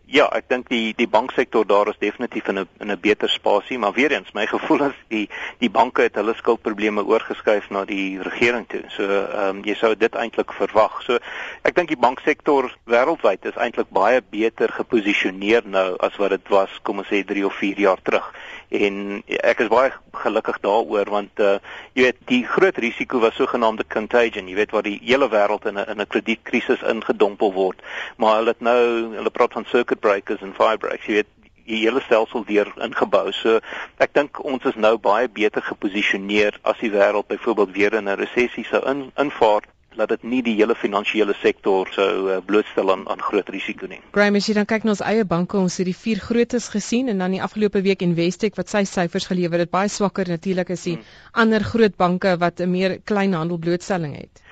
ja, 0.08 0.26
ek 0.38 0.50
dink 0.50 0.70
die 0.70 0.94
die 0.98 1.08
banksektor 1.10 1.66
daar 1.68 1.90
is 1.90 2.00
definitief 2.00 2.48
in 2.48 2.60
'n 2.60 2.68
in 2.80 2.92
'n 2.92 3.00
beter 3.00 3.30
spasie, 3.30 3.80
maar 3.80 3.94
weer 3.94 4.12
eens, 4.12 4.32
my 4.34 4.46
gevoel 4.56 4.84
is 4.86 4.98
die 5.08 5.30
die 5.60 5.70
banke 5.70 6.02
het 6.02 6.16
hulle 6.16 6.34
skuldprobleme 6.36 7.06
oorgeskuif 7.06 7.70
na 7.70 7.86
die 7.86 8.22
regering 8.22 8.68
toe. 8.68 8.84
So 8.90 9.04
ehm 9.04 9.58
um, 9.58 9.64
jy 9.64 9.76
sou 9.76 9.96
dit 9.96 10.16
eintlik 10.16 10.54
verwag. 10.54 11.02
So 11.04 11.18
ek 11.64 11.76
dink 11.76 11.90
die 11.90 12.00
banksektor 12.00 12.76
wêreldwyd 12.86 13.46
is 13.46 13.58
eintlik 13.58 13.90
baie 13.90 14.22
beter 14.22 14.70
geposisioneer 14.72 15.64
nou 15.66 15.96
as 16.00 16.16
wat 16.18 16.30
dit 16.30 16.50
was 16.50 16.80
kom 16.84 17.00
ons 17.00 17.08
sê 17.08 17.24
3 17.26 17.46
of 17.46 17.54
4 17.54 17.80
jaar 17.80 18.02
terug. 18.02 18.34
En 18.70 19.22
ek 19.26 19.60
is 19.60 19.70
baie 19.70 19.92
gelukkig 20.12 20.60
daaroor 20.64 21.10
want 21.10 21.40
uh 21.40 21.58
jy 21.94 22.08
weet 22.08 22.18
die 22.32 22.42
groot 22.48 22.78
risiko 22.78 23.20
was 23.20 23.36
sogenaamde 23.36 23.86
contagion, 23.88 24.48
jy 24.48 24.56
weet 24.56 24.72
waar 24.72 24.84
die 24.88 25.00
hele 25.04 25.30
wêreld 25.30 25.66
in 25.66 25.78
'n 25.78 25.90
in 25.90 26.02
'n 26.02 26.08
kredietkrisis 26.08 26.82
ingedompel 26.82 27.54
word. 27.54 27.82
Maar 28.18 28.36
hulle 28.36 28.54
het 28.56 28.62
nou 28.62 28.82
hulle 29.16 29.30
praat 29.30 29.54
van 29.54 29.66
circuit 29.66 30.00
breakers 30.00 30.42
en 30.42 30.54
fire 30.54 30.78
breaks. 30.78 31.06
Jy 31.06 31.14
weet 31.14 31.32
die 31.66 31.82
hele 31.86 32.02
stelsel 32.02 32.44
deur 32.46 32.72
ingebou. 32.78 33.32
So 33.32 33.60
ek 33.98 34.14
dink 34.14 34.44
ons 34.44 34.66
is 34.66 34.76
nou 34.76 34.98
baie 34.98 35.30
beter 35.30 35.62
geposisioneer 35.62 36.60
as 36.64 36.78
die 36.80 36.92
wêreld 36.92 37.28
byvoorbeeld 37.28 37.72
weer 37.72 37.94
in 37.94 38.10
'n 38.10 38.18
resessie 38.18 38.66
sou 38.66 38.82
in 38.90 39.12
invaar 39.18 39.62
dat 39.96 40.10
dit 40.10 40.24
nie 40.24 40.42
die 40.46 40.56
hele 40.56 40.76
finansiële 40.76 41.34
sektor 41.42 41.90
sou 41.96 42.10
uh, 42.30 42.38
blootstel 42.46 42.92
aan 42.92 43.08
aan 43.10 43.22
groot 43.22 43.50
risiko 43.50 43.90
nie. 43.92 44.00
Graham, 44.16 44.40
as 44.40 44.50
jy 44.50 44.56
dan 44.58 44.70
kyk 44.70 44.88
na 44.88 44.96
ons 44.96 45.04
eie 45.06 45.26
banke, 45.26 45.58
ons 45.58 45.78
het 45.82 45.90
die 45.90 45.98
vier 45.98 46.22
grootes 46.24 46.70
gesien 46.74 47.12
en 47.14 47.24
dan 47.24 47.36
die 47.38 47.42
afgelope 47.44 47.82
week 47.86 48.06
Investec 48.06 48.56
wat 48.60 48.72
sy 48.72 48.84
syfers 48.90 49.30
gelewer 49.32 49.64
het, 49.64 49.72
baie 49.72 49.92
swakker 49.92 50.30
natuurlik 50.30 50.72
as 50.76 50.86
die 50.88 50.98
hmm. 50.98 51.14
ander 51.46 51.64
groot 51.64 51.96
banke 51.98 52.36
wat 52.42 52.62
'n 52.62 52.72
meer 52.72 53.00
kleinhandel 53.04 53.58
blootstelling 53.58 54.16
het. 54.20 54.45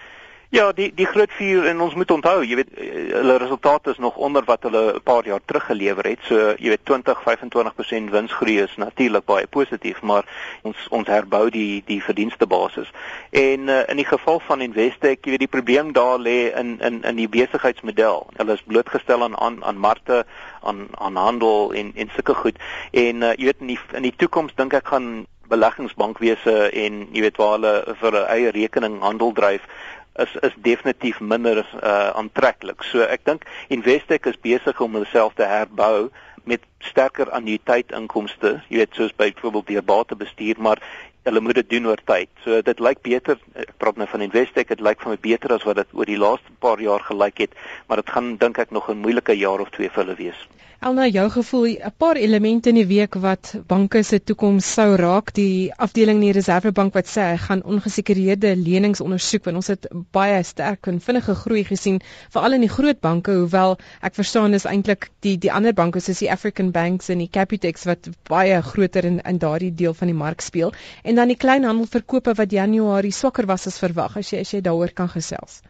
Ja, 0.54 0.68
die 0.72 0.92
die 0.94 1.08
groot 1.10 1.32
vier 1.34 1.66
en 1.66 1.80
ons 1.82 1.96
moet 1.98 2.12
onthou, 2.14 2.44
jy 2.46 2.60
weet 2.60 2.76
eh, 2.78 2.90
hulle 3.16 3.40
resultate 3.42 3.90
is 3.90 3.98
nog 3.98 4.20
onder 4.22 4.44
wat 4.46 4.68
hulle 4.68 4.84
'n 4.94 5.02
paar 5.02 5.26
jaar 5.26 5.42
terug 5.46 5.66
gelewer 5.66 6.06
het. 6.06 6.20
So 6.30 6.54
jy 6.62 6.70
weet 6.70 6.84
20-25% 6.86 8.12
winsgroei 8.14 8.60
is 8.62 8.76
natuurlik 8.78 9.26
baie 9.26 9.48
positief, 9.48 10.02
maar 10.02 10.30
ons 10.62 10.78
ons 10.90 11.08
herbou 11.08 11.50
die 11.50 11.82
die 11.86 12.04
verdienste 12.04 12.46
basis. 12.46 12.92
En 13.32 13.68
uh, 13.68 13.80
in 13.90 13.98
die 13.98 14.06
geval 14.06 14.40
van 14.40 14.62
Investec, 14.62 15.26
jy 15.26 15.32
weet 15.32 15.46
die 15.48 15.56
probleem 15.58 15.92
daar 15.92 16.20
lê 16.20 16.54
in 16.54 16.78
in 16.82 17.02
in 17.02 17.16
die 17.16 17.30
besigheidsmodel. 17.30 18.28
Hulle 18.38 18.54
is 18.54 18.64
blootgestel 18.68 19.24
aan 19.24 19.38
aan 19.38 19.64
aan 19.64 19.78
markte 19.78 20.26
aan 20.62 20.88
aan 20.92 21.16
handel 21.16 21.74
en 21.74 21.92
en 21.96 22.10
sulke 22.14 22.34
goed. 22.34 22.62
En 22.92 23.22
uh, 23.22 23.34
jy 23.34 23.46
weet 23.46 23.66
in 23.66 23.74
die 23.74 23.80
in 23.94 24.02
die 24.02 24.16
toekoms 24.16 24.54
dink 24.56 24.74
ek 24.74 24.88
gaan 24.88 25.26
beleggingsbankwese 25.50 26.70
en 26.70 27.08
jy 27.12 27.22
weet 27.22 27.38
waar 27.38 27.58
hulle 27.58 27.96
vir 28.00 28.14
'n 28.22 28.30
eie 28.30 28.52
rekening 28.52 29.02
handel 29.02 29.34
dryf 29.34 29.66
is 30.22 30.36
is 30.42 30.54
definitief 30.62 31.20
minder 31.20 31.66
uh, 31.84 32.12
aantreklik. 32.14 32.84
So 32.84 33.06
ek 33.06 33.26
dink 33.26 33.48
Investec 33.74 34.28
is 34.30 34.40
besig 34.42 34.82
om 34.82 35.00
homself 35.00 35.34
te 35.40 35.48
herbou 35.50 36.10
met 36.44 36.62
sterker 36.84 37.32
annuïteitinkomste, 37.32 38.58
jy 38.68 38.82
weet 38.84 38.98
soos 38.98 39.16
byvoorbeeld 39.16 39.70
deur 39.72 39.86
batebestuur, 39.88 40.60
maar 40.60 40.82
hulle 41.24 41.42
moet 41.42 41.60
dit 41.62 41.70
doen 41.76 41.88
oor 41.92 42.02
tyd. 42.06 42.30
So 42.44 42.62
dit 42.62 42.80
lyk 42.80 43.02
beter, 43.06 43.40
ek 43.56 43.76
praat 43.78 44.00
nou 44.00 44.08
van 44.12 44.26
Investec, 44.26 44.68
dit 44.68 44.84
lyk 44.84 45.04
vir 45.04 45.14
my 45.16 45.20
beter 45.28 45.56
as 45.56 45.68
wat 45.68 45.80
dit 45.82 45.96
oor 45.98 46.10
die 46.10 46.20
laaste 46.20 46.58
paar 46.60 46.82
jaar 46.84 47.04
gelyk 47.08 47.46
het, 47.46 47.56
maar 47.88 48.04
dit 48.04 48.16
gaan 48.16 48.36
dink 48.38 48.60
ek 48.60 48.72
nog 48.72 48.90
'n 48.90 49.04
moeilike 49.06 49.38
jaar 49.38 49.60
of 49.60 49.70
twee 49.70 49.90
vir 49.90 50.04
hulle 50.04 50.20
wees. 50.20 50.48
Elna, 50.84 51.06
jou 51.08 51.30
gevoel 51.32 51.78
'n 51.80 51.92
paar 51.98 52.18
elemente 52.20 52.70
in 52.70 52.76
die 52.76 52.88
week 52.88 53.14
wat 53.16 53.54
banke 53.68 54.02
se 54.04 54.18
toekoms 54.24 54.74
sou 54.74 54.96
raak, 55.00 55.32
die 55.34 55.72
afdeling 55.86 56.18
in 56.20 56.26
die 56.26 56.34
Reservebank 56.36 56.94
wat 56.94 57.08
sê 57.08 57.22
hy 57.22 57.38
gaan 57.38 57.64
ongesekerede 57.64 58.52
lenings 58.56 59.02
ondersoek 59.02 59.46
want 59.46 59.56
ons 59.62 59.68
het 59.68 59.88
baie 60.12 60.44
sterk 60.44 60.88
en 60.92 61.00
vinnige 61.00 61.36
groei 61.36 61.64
gesien 61.64 62.02
veral 62.34 62.54
in 62.54 62.66
die 62.66 62.74
groot 62.74 63.00
banke, 63.00 63.32
hoewel 63.32 63.78
ek 64.02 64.16
verstaan 64.16 64.54
is 64.54 64.66
eintlik 64.66 65.08
die 65.22 65.38
die 65.38 65.54
ander 65.54 65.74
banke 65.74 66.02
soos 66.02 66.20
die 66.20 66.32
African 66.32 66.72
Banks 66.72 67.08
en 67.10 67.20
die 67.24 67.30
Capitex 67.32 67.88
wat 67.88 68.10
baie 68.28 68.62
groter 68.62 69.06
in 69.06 69.22
in 69.24 69.40
daardie 69.40 69.72
deel 69.72 69.94
van 69.94 70.12
die 70.12 70.20
mark 70.26 70.42
speel 70.42 70.74
en 71.04 71.13
dan 71.16 71.32
die 71.32 71.38
kleinhandelverkope 71.44 72.34
wat 72.40 72.52
Januarie 72.52 73.12
swakker 73.12 73.46
was 73.54 73.68
as 73.72 73.80
verwag 73.84 74.18
as 74.22 74.32
jy 74.34 74.40
as 74.46 74.54
jy 74.54 74.62
daaroor 74.70 74.94
kan 75.02 75.10
gesels. 75.16 75.62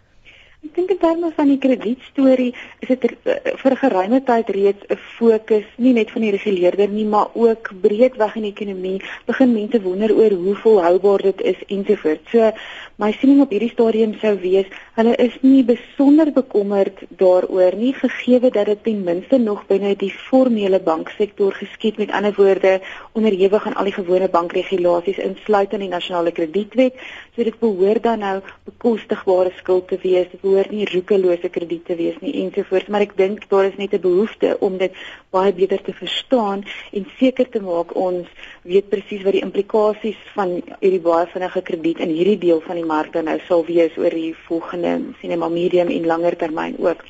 Ek 0.64 0.78
dink 0.78 0.92
in 0.94 1.00
terme 1.02 1.30
van 1.36 1.50
die 1.52 1.58
kredietstorie 1.60 2.54
is 2.80 2.88
dit 2.88 3.04
er, 3.04 3.14
uh, 3.28 3.34
vir 3.62 3.74
'n 3.74 3.80
geruime 3.82 4.20
tyd 4.24 4.50
reeds 4.56 4.86
'n 4.88 4.98
fokus 5.18 5.66
nie 5.76 5.92
net 5.94 6.12
van 6.12 6.22
die 6.22 6.32
reguleerder 6.32 6.88
nie, 6.88 7.04
maar 7.06 7.36
ook 7.36 7.72
breedweg 7.82 8.36
in 8.36 8.46
die 8.48 8.54
ekonomie 8.56 9.02
begin 9.28 9.54
mense 9.54 9.82
wonder 9.82 10.16
oor 10.16 10.32
hoe 10.32 10.56
volhoubaar 10.56 11.22
dit 11.22 11.42
is 11.42 11.60
ensovoorts. 11.68 12.32
So 12.32 12.52
my 12.98 13.12
siening 13.12 13.42
op 13.42 13.52
hierdie 13.52 13.74
stadium 13.74 14.14
sou 14.22 14.40
wees, 14.40 14.68
hulle 14.96 15.16
is 15.18 15.36
nie 15.42 15.64
besonder 15.64 16.32
bekommerd 16.32 16.98
daaroor 17.10 17.76
nie 17.76 17.94
gegee 17.94 18.40
dat 18.40 18.66
dit 18.66 18.84
ten 18.84 19.04
minste 19.04 19.38
nog 19.38 19.66
binne 19.68 19.96
die 19.96 20.12
formele 20.12 20.80
banksektor 20.80 21.52
geskied 21.52 21.98
met 21.98 22.12
ander 22.12 22.34
woorde 22.38 22.82
onderhewig 23.12 23.66
aan 23.66 23.76
al 23.76 23.84
die 23.84 23.98
gewone 24.00 24.30
bankregulasies 24.30 25.18
insluitend 25.18 25.82
die 25.82 25.90
nasionale 25.90 26.32
kredietwet. 26.32 26.94
So 27.36 27.44
dit 27.44 27.60
behoort 27.60 28.04
dan 28.04 28.20
nou 28.20 28.42
bekostigbare 28.64 29.52
skuld 29.58 29.88
te 29.88 29.98
wees. 30.02 30.30
Dit 30.32 30.42
behoort 30.54 30.72
nie 30.72 30.86
roekelose 30.86 31.50
krediete 31.50 31.94
te 31.94 31.98
wees 32.00 32.20
nie 32.22 32.34
ensovoorts, 32.44 32.90
maar 32.94 33.04
ek 33.06 33.16
dink 33.18 33.48
daar 33.52 33.66
is 33.70 33.78
net 33.82 33.94
'n 33.94 34.02
behoefte 34.06 34.58
om 34.60 34.78
dit 34.78 34.94
baie 35.32 35.54
beter 35.54 35.82
te 35.82 35.94
verstaan 35.94 36.64
en 36.94 37.06
seker 37.20 37.50
te 37.50 37.62
maak 37.62 37.96
ons 37.96 38.28
weet 38.64 38.90
presies 38.90 39.24
wat 39.24 39.34
die 39.34 39.46
implikasies 39.48 40.20
van 40.36 40.62
hierdie 40.80 41.02
baie 41.10 41.26
vinnige 41.34 41.62
krediet 41.62 42.00
in 42.00 42.10
hierdie 42.10 42.38
deel 42.38 42.62
van 42.62 42.76
die 42.76 42.86
mark 42.86 43.14
dan 43.14 43.26
nou 43.26 43.40
sal 43.48 43.66
wees 43.66 43.98
oor 43.98 44.10
die 44.10 44.36
volgende 44.48 44.94
sien 45.20 45.30
net 45.30 45.40
maar 45.40 45.52
medium 45.52 45.90
en 45.90 46.06
langer 46.06 46.38
termyn 46.38 46.78
ook. 46.80 47.04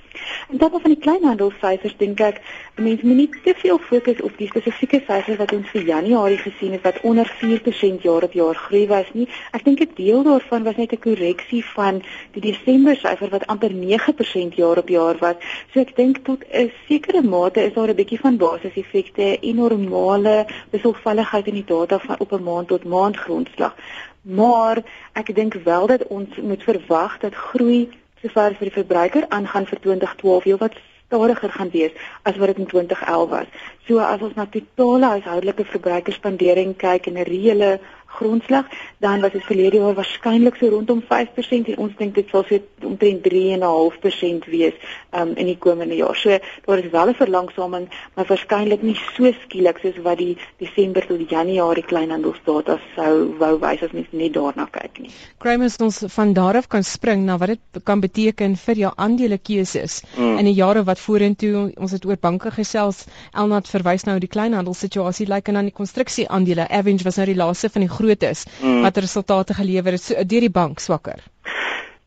En 0.49 0.57
dan 0.57 0.69
van 0.69 0.91
die 0.91 0.99
kleinhandelsyfers 0.99 1.95
dink 1.97 2.19
ek 2.19 2.41
mense 2.75 3.05
moet 3.05 3.15
nie 3.15 3.29
te 3.43 3.53
veel 3.57 3.79
fokus 3.79 4.21
op 4.21 4.37
die 4.37 4.47
spesifieke 4.47 4.99
syfers 5.07 5.39
wat 5.39 5.53
ons 5.55 5.69
vir 5.73 5.87
Januarie 5.87 6.37
gesien 6.41 6.75
het 6.75 6.83
wat 6.87 6.99
onder 7.01 7.29
4% 7.41 8.05
jaar 8.07 8.27
op 8.27 8.33
jaar 8.37 8.55
groei 8.65 8.87
was 8.87 9.09
nie. 9.13 9.27
Ek 9.51 9.63
dink 9.63 9.81
'n 9.81 9.89
deel 9.95 10.23
daarvan 10.23 10.63
was 10.63 10.75
net 10.75 10.93
'n 10.93 11.03
korreksie 11.05 11.63
van 11.65 12.01
die 12.33 12.41
Desember 12.41 12.95
syfer 12.95 13.29
wat 13.29 13.47
amper 13.47 13.73
9% 13.73 14.55
jaar 14.55 14.77
op 14.77 14.89
jaar 14.89 15.17
was. 15.17 15.35
So 15.73 15.79
ek 15.79 15.95
dink 15.95 16.23
tot 16.23 16.43
'n 16.51 16.71
sekere 16.87 17.21
mate 17.21 17.65
is 17.65 17.73
daar 17.73 17.89
'n 17.89 17.95
bietjie 17.95 18.19
van 18.19 18.37
basiseffekte 18.37 19.39
en 19.39 19.55
normale 19.55 20.45
wisselvalligheid 20.71 21.47
in 21.47 21.53
die 21.53 21.69
data 21.75 21.99
van 21.99 22.19
op 22.19 22.31
'n 22.31 22.43
maand 22.43 22.67
tot 22.67 22.83
maand 22.83 23.17
grondslag. 23.17 23.75
Maar 24.21 24.83
ek 25.13 25.35
dink 25.35 25.53
wel 25.53 25.87
dat 25.87 26.07
ons 26.07 26.37
moet 26.41 26.63
verwag 26.63 27.19
dat 27.19 27.33
groei 27.33 27.89
sover 28.23 28.55
vir 28.57 28.69
die 28.69 28.77
verbruiker 28.79 29.29
aangaan 29.29 29.69
vir 29.69 29.79
2012 29.85 30.43
heel 30.43 30.61
wat 30.65 30.79
stadiger 31.13 31.51
gaan 31.51 31.69
wees 31.69 31.91
as 32.23 32.37
wat 32.37 32.47
dit 32.47 32.57
in 32.57 32.65
2011 32.65 33.29
was. 33.29 33.49
So 33.87 33.99
as 33.99 34.21
ons 34.21 34.35
na 34.35 34.45
totale 34.49 35.11
huishoudelike 35.15 35.65
verbruikersspandering 35.65 36.75
kyk 36.77 37.07
en 37.07 37.19
'n 37.19 37.29
reële 37.29 37.79
grondslag, 38.15 38.65
dan 39.03 39.21
was 39.21 39.31
dit 39.31 39.43
verlede 39.43 39.77
jaar 39.77 39.97
waarskynlik 39.97 40.55
so 40.59 40.69
rondom 40.69 41.01
5% 41.01 41.71
en 41.73 41.77
ons 41.77 41.95
dink 41.97 42.15
dit 42.15 42.29
sal 42.29 42.45
so 42.47 42.59
omtrent 42.85 43.25
3.5% 43.27 44.49
wees 44.53 44.75
um, 45.11 45.33
in 45.35 45.49
die 45.49 45.57
komende 45.57 45.95
jaar. 45.95 46.15
So 46.15 46.37
daar 46.65 46.83
is 46.83 46.91
wel 46.91 47.09
'n 47.09 47.19
verlangsaming, 47.19 47.89
maar 48.15 48.25
waarskynlik 48.25 48.81
nie 48.81 48.95
so 49.15 49.31
skielik 49.43 49.77
soos 49.81 49.97
wat 50.03 50.17
die 50.17 50.37
Desember 50.57 51.05
tot 51.07 51.29
Januarie 51.29 51.83
kleinhandelsdata 51.83 52.79
sou 52.95 53.35
wou 53.39 53.59
wys 53.59 53.83
as 53.83 53.91
mens 53.91 54.07
net 54.11 54.33
daarna 54.33 54.67
kyk 54.71 54.99
nie. 54.99 55.11
Krymers 55.37 55.77
ons 55.77 56.03
van 56.07 56.33
daar 56.33 56.55
af 56.55 56.67
kan 56.67 56.83
spring 56.83 57.25
na 57.25 57.37
wat 57.37 57.47
dit 57.47 57.83
kan 57.83 57.99
beteken 57.99 58.55
vir 58.57 58.75
jou 58.75 58.91
aandelekeuses 58.95 60.03
mm. 60.17 60.37
in 60.37 60.45
die 60.45 60.53
jare 60.53 60.83
wat 60.83 60.99
vorentoe 60.99 61.71
ons 61.77 61.91
het 61.91 62.05
oor 62.05 62.17
banke 62.17 62.51
gesels. 62.51 63.05
Elnat 63.31 63.69
verwys 63.69 64.03
nou 64.03 64.19
die 64.19 64.31
kleinhandelssituasie 64.31 65.27
lyk 65.27 65.35
like, 65.35 65.51
en 65.51 65.59
dan 65.59 65.69
die 65.69 65.75
konstruksie 65.75 66.27
aandele. 66.29 66.67
Avenge 66.69 67.03
was 67.03 67.19
nou 67.19 67.27
die 67.29 67.37
laaste 67.37 67.69
van 67.69 67.85
die 67.85 67.89
groot 68.03 68.29
is 68.29 68.45
mm. 68.61 68.81
wat 68.85 69.03
resultate 69.07 69.53
gelewer 69.57 69.97
het 69.97 70.09
so, 70.09 70.27
deur 70.27 70.47
die 70.47 70.57
bank 70.61 70.83
swakker. 70.83 71.23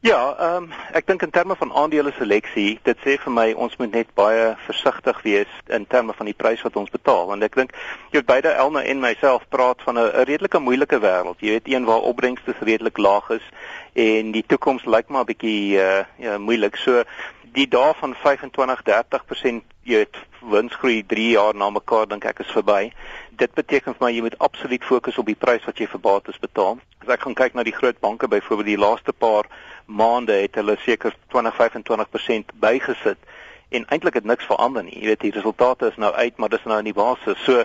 Ja, 0.07 0.37
ehm 0.39 0.69
um, 0.69 0.73
ek 0.95 1.07
dink 1.09 1.23
in 1.25 1.33
terme 1.35 1.57
van 1.59 1.73
aandele 1.73 2.13
seleksie, 2.15 2.77
dit 2.87 2.99
sê 3.03 3.17
vir 3.19 3.33
my 3.33 3.47
ons 3.65 3.73
moet 3.81 3.91
net 3.91 4.13
baie 4.15 4.53
versigtig 4.67 5.23
wees 5.25 5.55
in 5.73 5.87
terme 5.91 6.15
van 6.15 6.29
die 6.31 6.37
prys 6.37 6.63
wat 6.63 6.77
ons 6.77 6.93
betaal 6.95 7.27
want 7.31 7.43
ek 7.43 7.57
dink 7.59 7.73
jy 8.13 8.21
weet 8.21 8.29
beide 8.29 8.53
Elna 8.53 8.85
en 8.87 9.03
myself 9.03 9.49
praat 9.51 9.83
van 9.89 9.99
'n 9.99 10.27
redelike 10.29 10.61
moeilike 10.63 11.01
wêreld. 11.03 11.41
Jy 11.41 11.57
weet 11.57 11.73
een 11.73 11.89
waar 11.91 12.07
opbrengste 12.13 12.55
redelik 12.61 12.99
laag 12.99 13.31
is 13.41 13.47
en 13.95 14.31
die 14.37 14.45
toekoms 14.47 14.85
lyk 14.85 15.09
maar 15.09 15.25
'n 15.25 15.33
bietjie 15.33 15.81
uh 15.81 16.05
ja 16.23 16.39
moeilik. 16.39 16.77
So 16.77 17.03
die 17.57 17.67
dae 17.67 17.93
van 17.99 18.15
25 18.15 18.83
30% 18.85 19.65
jy 19.83 19.97
weet 20.05 20.17
winsgroei 20.43 21.03
3 21.07 21.31
jaar 21.31 21.55
na 21.55 21.71
mekaar 21.71 22.07
dink 22.07 22.25
ek 22.25 22.45
is 22.45 22.53
verby 22.55 22.93
dit 23.37 23.55
beteken 23.55 23.95
vir 23.95 24.05
my 24.05 24.13
jy 24.13 24.23
moet 24.25 24.39
absoluut 24.39 24.85
fokus 24.85 25.19
op 25.19 25.27
die 25.29 25.39
prys 25.39 25.65
wat 25.69 25.79
jy 25.81 25.89
vir 25.93 26.03
bates 26.03 26.39
betaal. 26.43 26.79
As 27.05 27.13
ek 27.15 27.27
gaan 27.27 27.37
kyk 27.39 27.57
na 27.57 27.65
die 27.67 27.75
groot 27.77 27.99
banke 28.01 28.29
byvoorbeeld 28.29 28.73
die 28.73 28.81
laaste 28.81 29.13
paar 29.13 29.49
maande 29.87 30.35
het 30.41 30.57
hulle 30.59 30.77
seker 30.85 31.15
20-25% 31.35 32.57
bygesit 32.63 33.19
en 33.69 33.87
eintlik 33.91 34.15
het 34.15 34.25
niks 34.25 34.47
verander 34.47 34.85
nie. 34.87 34.99
Jy 35.01 35.13
weet 35.13 35.25
die 35.27 35.35
resultate 35.35 35.91
is 35.91 35.99
nou 36.01 36.13
uit, 36.15 36.37
maar 36.37 36.49
dis 36.49 36.65
nou 36.65 36.79
in 36.79 36.89
die 36.91 36.97
basis. 36.97 37.39
So 37.45 37.65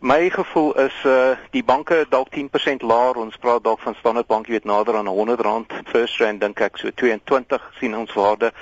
my 0.00 0.30
gevoel 0.30 0.72
is 0.86 0.94
uh 1.06 1.34
die 1.50 1.64
banke 1.64 2.04
dalk 2.10 2.30
10% 2.34 2.86
laer. 2.86 3.18
Ons 3.18 3.36
praat 3.36 3.64
dalk 3.64 3.82
van 3.82 3.98
Standard 3.98 4.26
Bank, 4.26 4.46
jy 4.46 4.58
weet 4.58 4.70
nader 4.70 4.98
aan 4.98 5.10
R100 5.10 5.82
first 5.90 6.20
rand 6.22 6.40
dink 6.40 6.60
ek 6.60 6.78
so 6.78 6.90
22 6.90 7.68
sien 7.80 7.96
ons 7.96 8.14
waarde. 8.14 8.52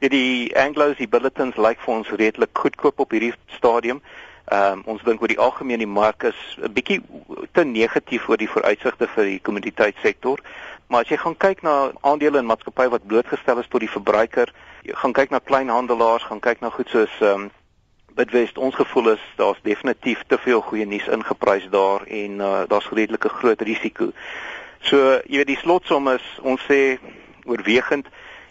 Die 0.00 0.56
Anglos, 0.56 0.96
die 0.96 1.08
bulletins 1.08 1.56
lyk 1.56 1.66
like 1.66 1.84
vir 1.84 1.94
ons 1.94 2.12
redelik 2.16 2.56
goedkoop 2.56 3.00
op 3.04 3.10
hierdie 3.12 3.34
stadium. 3.56 4.00
Ehm 4.50 4.72
um, 4.72 4.82
ons 4.94 5.02
dink 5.06 5.20
oor 5.22 5.30
die 5.30 5.38
algemeen 5.38 5.78
die 5.78 5.86
mark 5.86 6.24
is 6.26 6.38
'n 6.58 6.72
bietjie 6.74 7.00
te 7.52 7.64
negatief 7.64 8.28
oor 8.28 8.36
die 8.36 8.50
vooruitsigte 8.50 9.06
vir 9.06 9.24
die 9.24 9.40
kommoditeitsektor. 9.40 10.40
Maar 10.88 11.00
as 11.00 11.08
jy 11.08 11.16
gaan 11.16 11.36
kyk 11.36 11.62
na 11.62 11.92
aandele 12.00 12.38
in 12.38 12.46
maatskappye 12.46 12.90
wat 12.90 13.06
blootgestel 13.06 13.58
is 13.58 13.68
tot 13.70 13.80
die 13.80 13.90
verbruiker, 13.90 14.50
gaan 14.84 15.12
kyk 15.12 15.30
na 15.30 15.38
kleinhandelaars, 15.38 16.26
gaan 16.26 16.40
kyk 16.40 16.60
na 16.60 16.70
goed 16.70 16.88
soos 16.88 17.14
ehm 17.20 17.40
um, 17.40 17.50
Bidwest, 18.14 18.58
ons 18.58 18.74
gevoel 18.74 19.12
is 19.12 19.22
daar's 19.36 19.60
definitief 19.62 20.24
te 20.26 20.38
veel 20.38 20.60
goeie 20.60 20.86
nuus 20.86 21.06
ingeprys 21.06 21.68
daar 21.70 22.02
en 22.06 22.40
uh, 22.40 22.62
daar's 22.68 22.88
redelike 22.90 23.28
groot 23.28 23.60
risiko. 23.60 24.10
So, 24.80 25.20
jy 25.30 25.36
weet 25.36 25.46
die 25.46 25.60
slotsom 25.62 26.08
is 26.08 26.26
ons 26.42 26.60
sê 26.66 26.98
oorwegend 27.44 28.10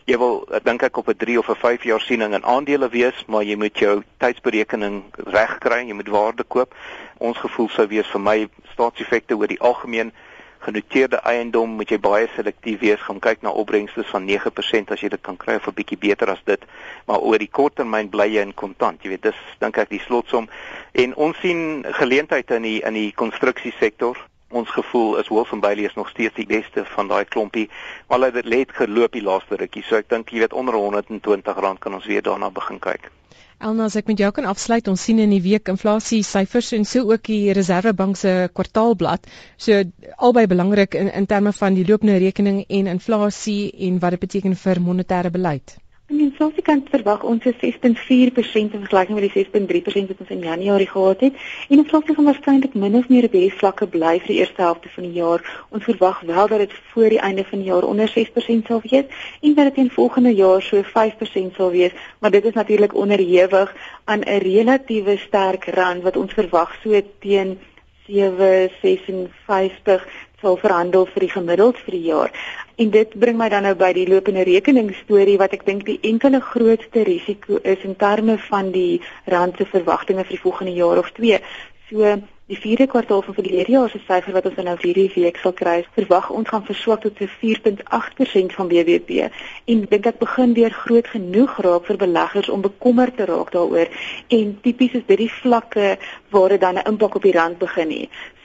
jy 0.09 0.17
wil 0.17 0.39
ek 0.57 0.65
dink 0.65 0.83
ek 0.83 0.97
op 0.97 1.09
'n 1.09 1.17
3 1.17 1.37
of 1.39 1.49
'n 1.49 1.55
5 1.55 1.83
jaar 1.83 2.01
siening 2.01 2.33
in 2.33 2.45
aandele 2.45 2.89
wees, 2.89 3.25
maar 3.27 3.43
jy 3.43 3.55
moet 3.55 3.77
jou 3.77 4.03
tydsberekening 4.17 5.03
regkry, 5.25 5.87
jy 5.87 5.93
moet 5.93 6.07
waarde 6.09 6.43
koop. 6.43 6.73
Ons 7.17 7.37
gevoel 7.37 7.69
sou 7.69 7.87
wees 7.87 8.07
vir 8.07 8.21
my 8.21 8.47
staatseffekte 8.73 9.35
oor 9.35 9.47
die 9.47 9.59
algemeen 9.59 10.11
genoteerde 10.59 11.21
eiendom 11.23 11.69
moet 11.69 11.89
jy 11.89 11.99
baie 11.99 12.27
selektief 12.35 12.79
wees 12.79 13.03
om 13.07 13.19
kyk 13.19 13.41
na 13.41 13.49
opbrengste 13.49 14.03
van 14.03 14.25
9% 14.27 14.91
as 14.91 15.01
jy 15.01 15.09
dit 15.09 15.21
kan 15.21 15.37
kry 15.37 15.55
of 15.55 15.67
'n 15.67 15.73
bietjie 15.73 15.97
beter 15.97 16.29
as 16.29 16.43
dit. 16.45 16.65
Maar 17.05 17.19
oor 17.19 17.37
die 17.37 17.51
korttermyn 17.51 18.09
bly 18.09 18.27
jy 18.27 18.41
in 18.41 18.53
kontant 18.53 19.03
jy 19.03 19.09
weet 19.09 19.21
dis 19.21 19.39
dink 19.59 19.77
ek 19.77 19.89
die 19.89 20.03
slotsom. 20.07 20.49
En 20.93 21.15
ons 21.15 21.37
sien 21.39 21.85
geleenthede 21.85 22.55
in 22.55 22.61
die 22.61 22.81
in 22.81 22.93
die 22.93 23.11
konstruksiesektor 23.11 24.17
ons 24.49 24.69
gevoel 24.69 25.17
is 25.21 25.29
Wolf 25.29 25.53
and 25.53 25.61
Bailey 25.61 25.85
is 25.85 25.95
nog 25.95 26.09
steeds 26.09 26.35
die 26.35 26.47
beste 26.49 26.85
van 26.95 27.07
daai 27.07 27.25
klompie, 27.25 27.69
maar 28.07 28.19
hulle 28.19 28.31
het 28.35 28.49
net 28.49 28.73
geloop 28.73 29.13
die 29.13 29.23
laaste 29.23 29.59
rukkie. 29.61 29.83
So 29.85 29.99
ek 30.01 30.09
dink 30.09 30.33
jy 30.33 30.43
weet 30.43 30.57
onder 30.57 30.77
R120 30.77 31.79
kan 31.79 31.93
ons 31.93 32.09
weer 32.09 32.25
daarna 32.25 32.49
begin 32.49 32.79
kyk. 32.79 33.11
Elna, 33.59 33.89
as 33.89 33.97
ek 33.99 34.07
met 34.07 34.21
jou 34.21 34.29
kan 34.31 34.45
afsluit, 34.47 34.87
ons 34.87 35.01
sien 35.03 35.17
in 35.19 35.33
die 35.35 35.41
week 35.43 35.67
inflasie 35.67 36.21
syfers 36.23 36.71
en 36.77 36.85
so 36.87 37.11
ook 37.11 37.25
die 37.27 37.51
Reserwebank 37.57 38.15
se 38.15 38.31
kwartaalblad. 38.55 39.27
So 39.59 39.83
albei 40.15 40.45
belangrik 40.47 40.95
in 40.95 41.11
in 41.11 41.27
terme 41.27 41.51
van 41.57 41.75
die 41.75 41.85
lopende 41.89 42.17
rekening 42.23 42.63
en 42.69 42.87
inflasie 42.87 43.73
en 43.89 43.99
wat 43.99 44.15
dit 44.15 44.23
beteken 44.23 44.55
vir 44.63 44.79
monetêre 44.85 45.31
beleid. 45.35 45.75
Aan 46.09 46.17
die 46.17 46.25
inflasiekant 46.25 46.87
verwag 46.89 47.21
ons 47.31 47.43
'n 47.45 47.53
6.4% 47.61 48.73
in 48.73 48.81
vergelyking 48.85 49.17
met 49.17 49.25
die 49.25 49.35
6.3% 49.35 50.07
wat 50.09 50.19
ons 50.19 50.29
in 50.29 50.39
Januarie 50.39 50.87
gehad 50.89 51.19
het. 51.19 51.33
En 51.69 51.77
inflasie 51.77 52.15
gaan 52.15 52.25
waarskynlik 52.25 52.73
min 52.73 52.95
of 52.95 53.09
meer 53.09 53.23
op 53.23 53.31
hierdie 53.31 53.59
vlakke 53.59 53.87
bly 53.87 54.17
vir 54.19 54.27
die 54.27 54.39
eerste 54.39 54.61
helfte 54.61 54.89
van 54.89 55.03
die 55.03 55.11
jaar. 55.11 55.65
Ons 55.69 55.83
verwag 55.83 56.21
wel 56.21 56.47
dat 56.47 56.59
dit 56.59 56.73
voor 56.93 57.09
die 57.09 57.19
einde 57.19 57.43
van 57.43 57.59
die 57.59 57.67
jaar 57.67 57.83
onder 57.83 58.09
6% 58.09 58.65
sal 58.67 58.81
wees 58.81 59.05
en 59.41 59.53
dat 59.53 59.65
dit 59.69 59.77
in 59.83 59.89
volgende 59.89 60.33
jaar 60.33 60.61
so 60.61 60.81
5% 60.81 61.55
sal 61.55 61.71
wees, 61.71 61.91
maar 62.19 62.31
dit 62.31 62.45
is 62.45 62.53
natuurlik 62.53 62.95
onderhewig 62.95 63.75
aan 64.03 64.19
'n 64.19 64.37
relatiewe 64.37 65.17
sterk 65.17 65.65
rand 65.65 66.03
wat 66.03 66.17
ons 66.17 66.33
verwag 66.33 66.75
so 66.83 67.01
teen 67.19 67.59
7.56 68.07 70.01
sal 70.41 70.57
verhandel 70.57 71.05
vir 71.05 71.19
die 71.19 71.29
gemiddeld 71.29 71.77
vir 71.77 71.91
die 71.91 72.07
jaar. 72.09 72.31
En 72.79 72.89
dit 72.89 73.19
bring 73.19 73.35
my 73.35 73.49
dan 73.51 73.65
nou 73.67 73.73
by 73.75 73.89
die 73.91 74.07
lopende 74.07 74.45
rekening 74.47 74.93
storie 75.01 75.35
wat 75.41 75.51
ek 75.57 75.65
dink 75.67 75.81
die 75.83 75.97
enkele 76.07 76.39
grootste 76.39 77.01
risiko 77.03 77.57
is 77.67 77.81
in 77.83 77.97
terme 77.99 78.37
van 78.45 78.69
die 78.71 79.01
rand 79.27 79.59
se 79.59 79.65
verwagtinge 79.67 80.23
vir 80.23 80.37
die 80.37 80.45
volgende 80.45 80.75
jaar 80.77 81.01
of 81.01 81.09
twee. 81.17 81.41
So 81.89 82.13
die 82.49 82.57
vierde 82.57 82.87
kwartaal 82.87 83.25
van 83.25 83.35
verlede 83.35 83.75
jaar 83.75 83.91
se 83.91 83.99
syfer 84.05 84.37
wat 84.37 84.47
ons 84.47 84.61
nou 84.63 84.77
hierdie 84.79 85.09
week 85.17 85.41
sal 85.43 85.57
kry, 85.59 85.75
verwag 85.97 86.31
ons 86.31 86.47
gaan 86.53 86.63
verswak 86.69 87.03
tot 87.03 87.19
4.8% 87.43 88.55
van 88.61 88.71
BBP. 88.71 89.27
En 89.67 89.83
dink 89.91 90.07
ek 90.13 90.23
begin 90.23 90.55
weer 90.55 90.79
groot 90.85 91.11
genoeg 91.17 91.59
raak 91.67 91.91
vir 91.91 91.99
beleggers 92.07 92.49
om 92.49 92.63
bekommerd 92.63 93.19
te 93.19 93.27
raak 93.27 93.51
daaroor 93.57 93.91
en 94.39 94.55
tipies 94.63 94.95
is 95.01 95.07
dit 95.11 95.25
die 95.25 95.31
vlakke 95.41 95.97
waar 96.31 96.55
dit 96.55 96.63
dan 96.63 96.79
'n 96.79 96.87
impak 96.93 97.19
op 97.19 97.27
die 97.27 97.35
rand 97.35 97.59
begin 97.59 97.91
hê. 97.91 98.03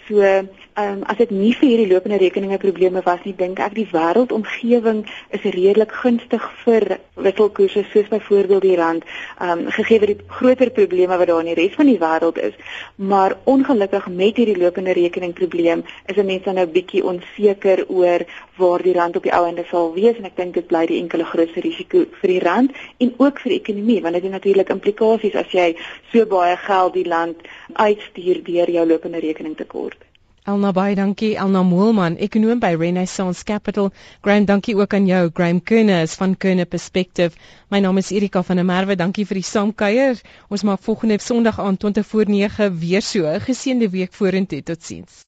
So, 0.09 0.21
ehm 0.77 0.93
um, 0.93 1.03
as 1.07 1.17
dit 1.17 1.31
nie 1.31 1.53
vir 1.55 1.69
hierdie 1.69 1.91
lopende 1.93 2.17
rekeninge 2.19 2.57
probleme 2.59 3.01
was 3.07 3.21
nie, 3.25 3.33
dink 3.39 3.61
ek 3.63 3.77
die 3.77 3.87
wêreldomgewing 3.93 5.05
is 5.37 5.45
redelik 5.55 5.93
gunstig 6.03 6.47
vir 6.65 6.87
wisselkoerse 7.27 7.85
soos 7.93 8.09
byvoorbeeld 8.11 8.65
die 8.67 8.79
rand, 8.81 9.05
ehm 9.39 9.53
um, 9.53 9.69
gegee 9.77 10.01
die 10.03 10.17
groter 10.39 10.73
probleme 10.79 11.19
wat 11.21 11.31
daar 11.31 11.45
in 11.45 11.51
die 11.53 11.55
res 11.61 11.77
van 11.79 11.87
die 11.87 12.01
wêreld 12.01 12.41
is. 12.43 12.57
Maar 12.97 13.37
ongelukkig 13.53 14.09
met 14.09 14.41
hierdie 14.43 14.57
lopende 14.59 14.97
rekening 14.99 15.35
probleem 15.39 15.85
is 16.11 16.19
mense 16.31 16.55
nou 16.57 16.65
bietjie 16.67 17.05
onseker 17.13 17.85
oor 17.87 18.25
waar 18.59 18.83
die 18.83 18.95
rand 18.99 19.17
op 19.17 19.29
die 19.29 19.35
ou 19.39 19.45
ende 19.47 19.65
sal 19.71 19.93
wees 19.95 20.19
en 20.19 20.27
ek 20.31 20.37
dink 20.41 20.59
dit 20.59 20.67
bly 20.73 20.87
die 20.91 20.99
enkele 21.03 21.29
grootste 21.29 21.63
risiko 21.63 22.03
vir 22.23 22.33
die 22.33 22.41
rand 22.49 22.75
en 22.99 23.15
ook 23.23 23.39
vir 23.45 23.55
die 23.55 23.61
ekonomie 23.61 24.01
want 24.03 24.19
dit 24.19 24.27
het 24.27 24.35
natuurlik 24.35 24.75
implikasies 24.75 25.39
as 25.45 25.55
jy 25.55 25.69
so 26.11 26.27
baie 26.35 26.59
geld 26.67 26.99
die 26.99 27.07
land 27.15 27.47
uitstuur 27.79 28.43
deur 28.51 28.75
jou 28.79 28.87
lopende 28.91 29.23
rekening 29.23 29.55
te 29.55 29.69
kort. 29.77 30.03
Elna 30.53 30.71
baie 30.77 30.93
dankie 30.97 31.29
Elna 31.43 31.61
Moelman, 31.65 32.17
ekonom 32.25 32.59
by 32.61 32.75
Renaissance 32.81 33.47
Capital. 33.51 33.87
Graham, 34.27 34.45
dankie 34.51 34.75
ook 34.77 34.97
aan 34.99 35.07
jou. 35.09 35.23
Graham 35.33 35.63
Kerner 35.71 36.03
is 36.05 36.19
van 36.21 36.37
Kerner 36.37 36.69
Perspective. 36.69 37.33
My 37.73 37.81
naam 37.81 38.03
is 38.03 38.13
Erika 38.13 38.43
van 38.51 38.61
der 38.61 38.69
Merwe. 38.69 38.97
Dankie 39.01 39.25
vir 39.31 39.41
die 39.41 39.49
saamkuier. 39.55 40.21
Ons 40.53 40.69
maak 40.69 40.85
volgende 40.85 41.17
Sondag 41.31 41.61
aan 41.65 41.81
20 41.81 42.07
voor 42.13 42.29
9 42.29 42.79
weer 42.79 43.03
so 43.03 43.39
geseënde 43.49 43.89
week 43.97 44.13
vorentoe. 44.13 44.61
Totsiens. 44.63 45.23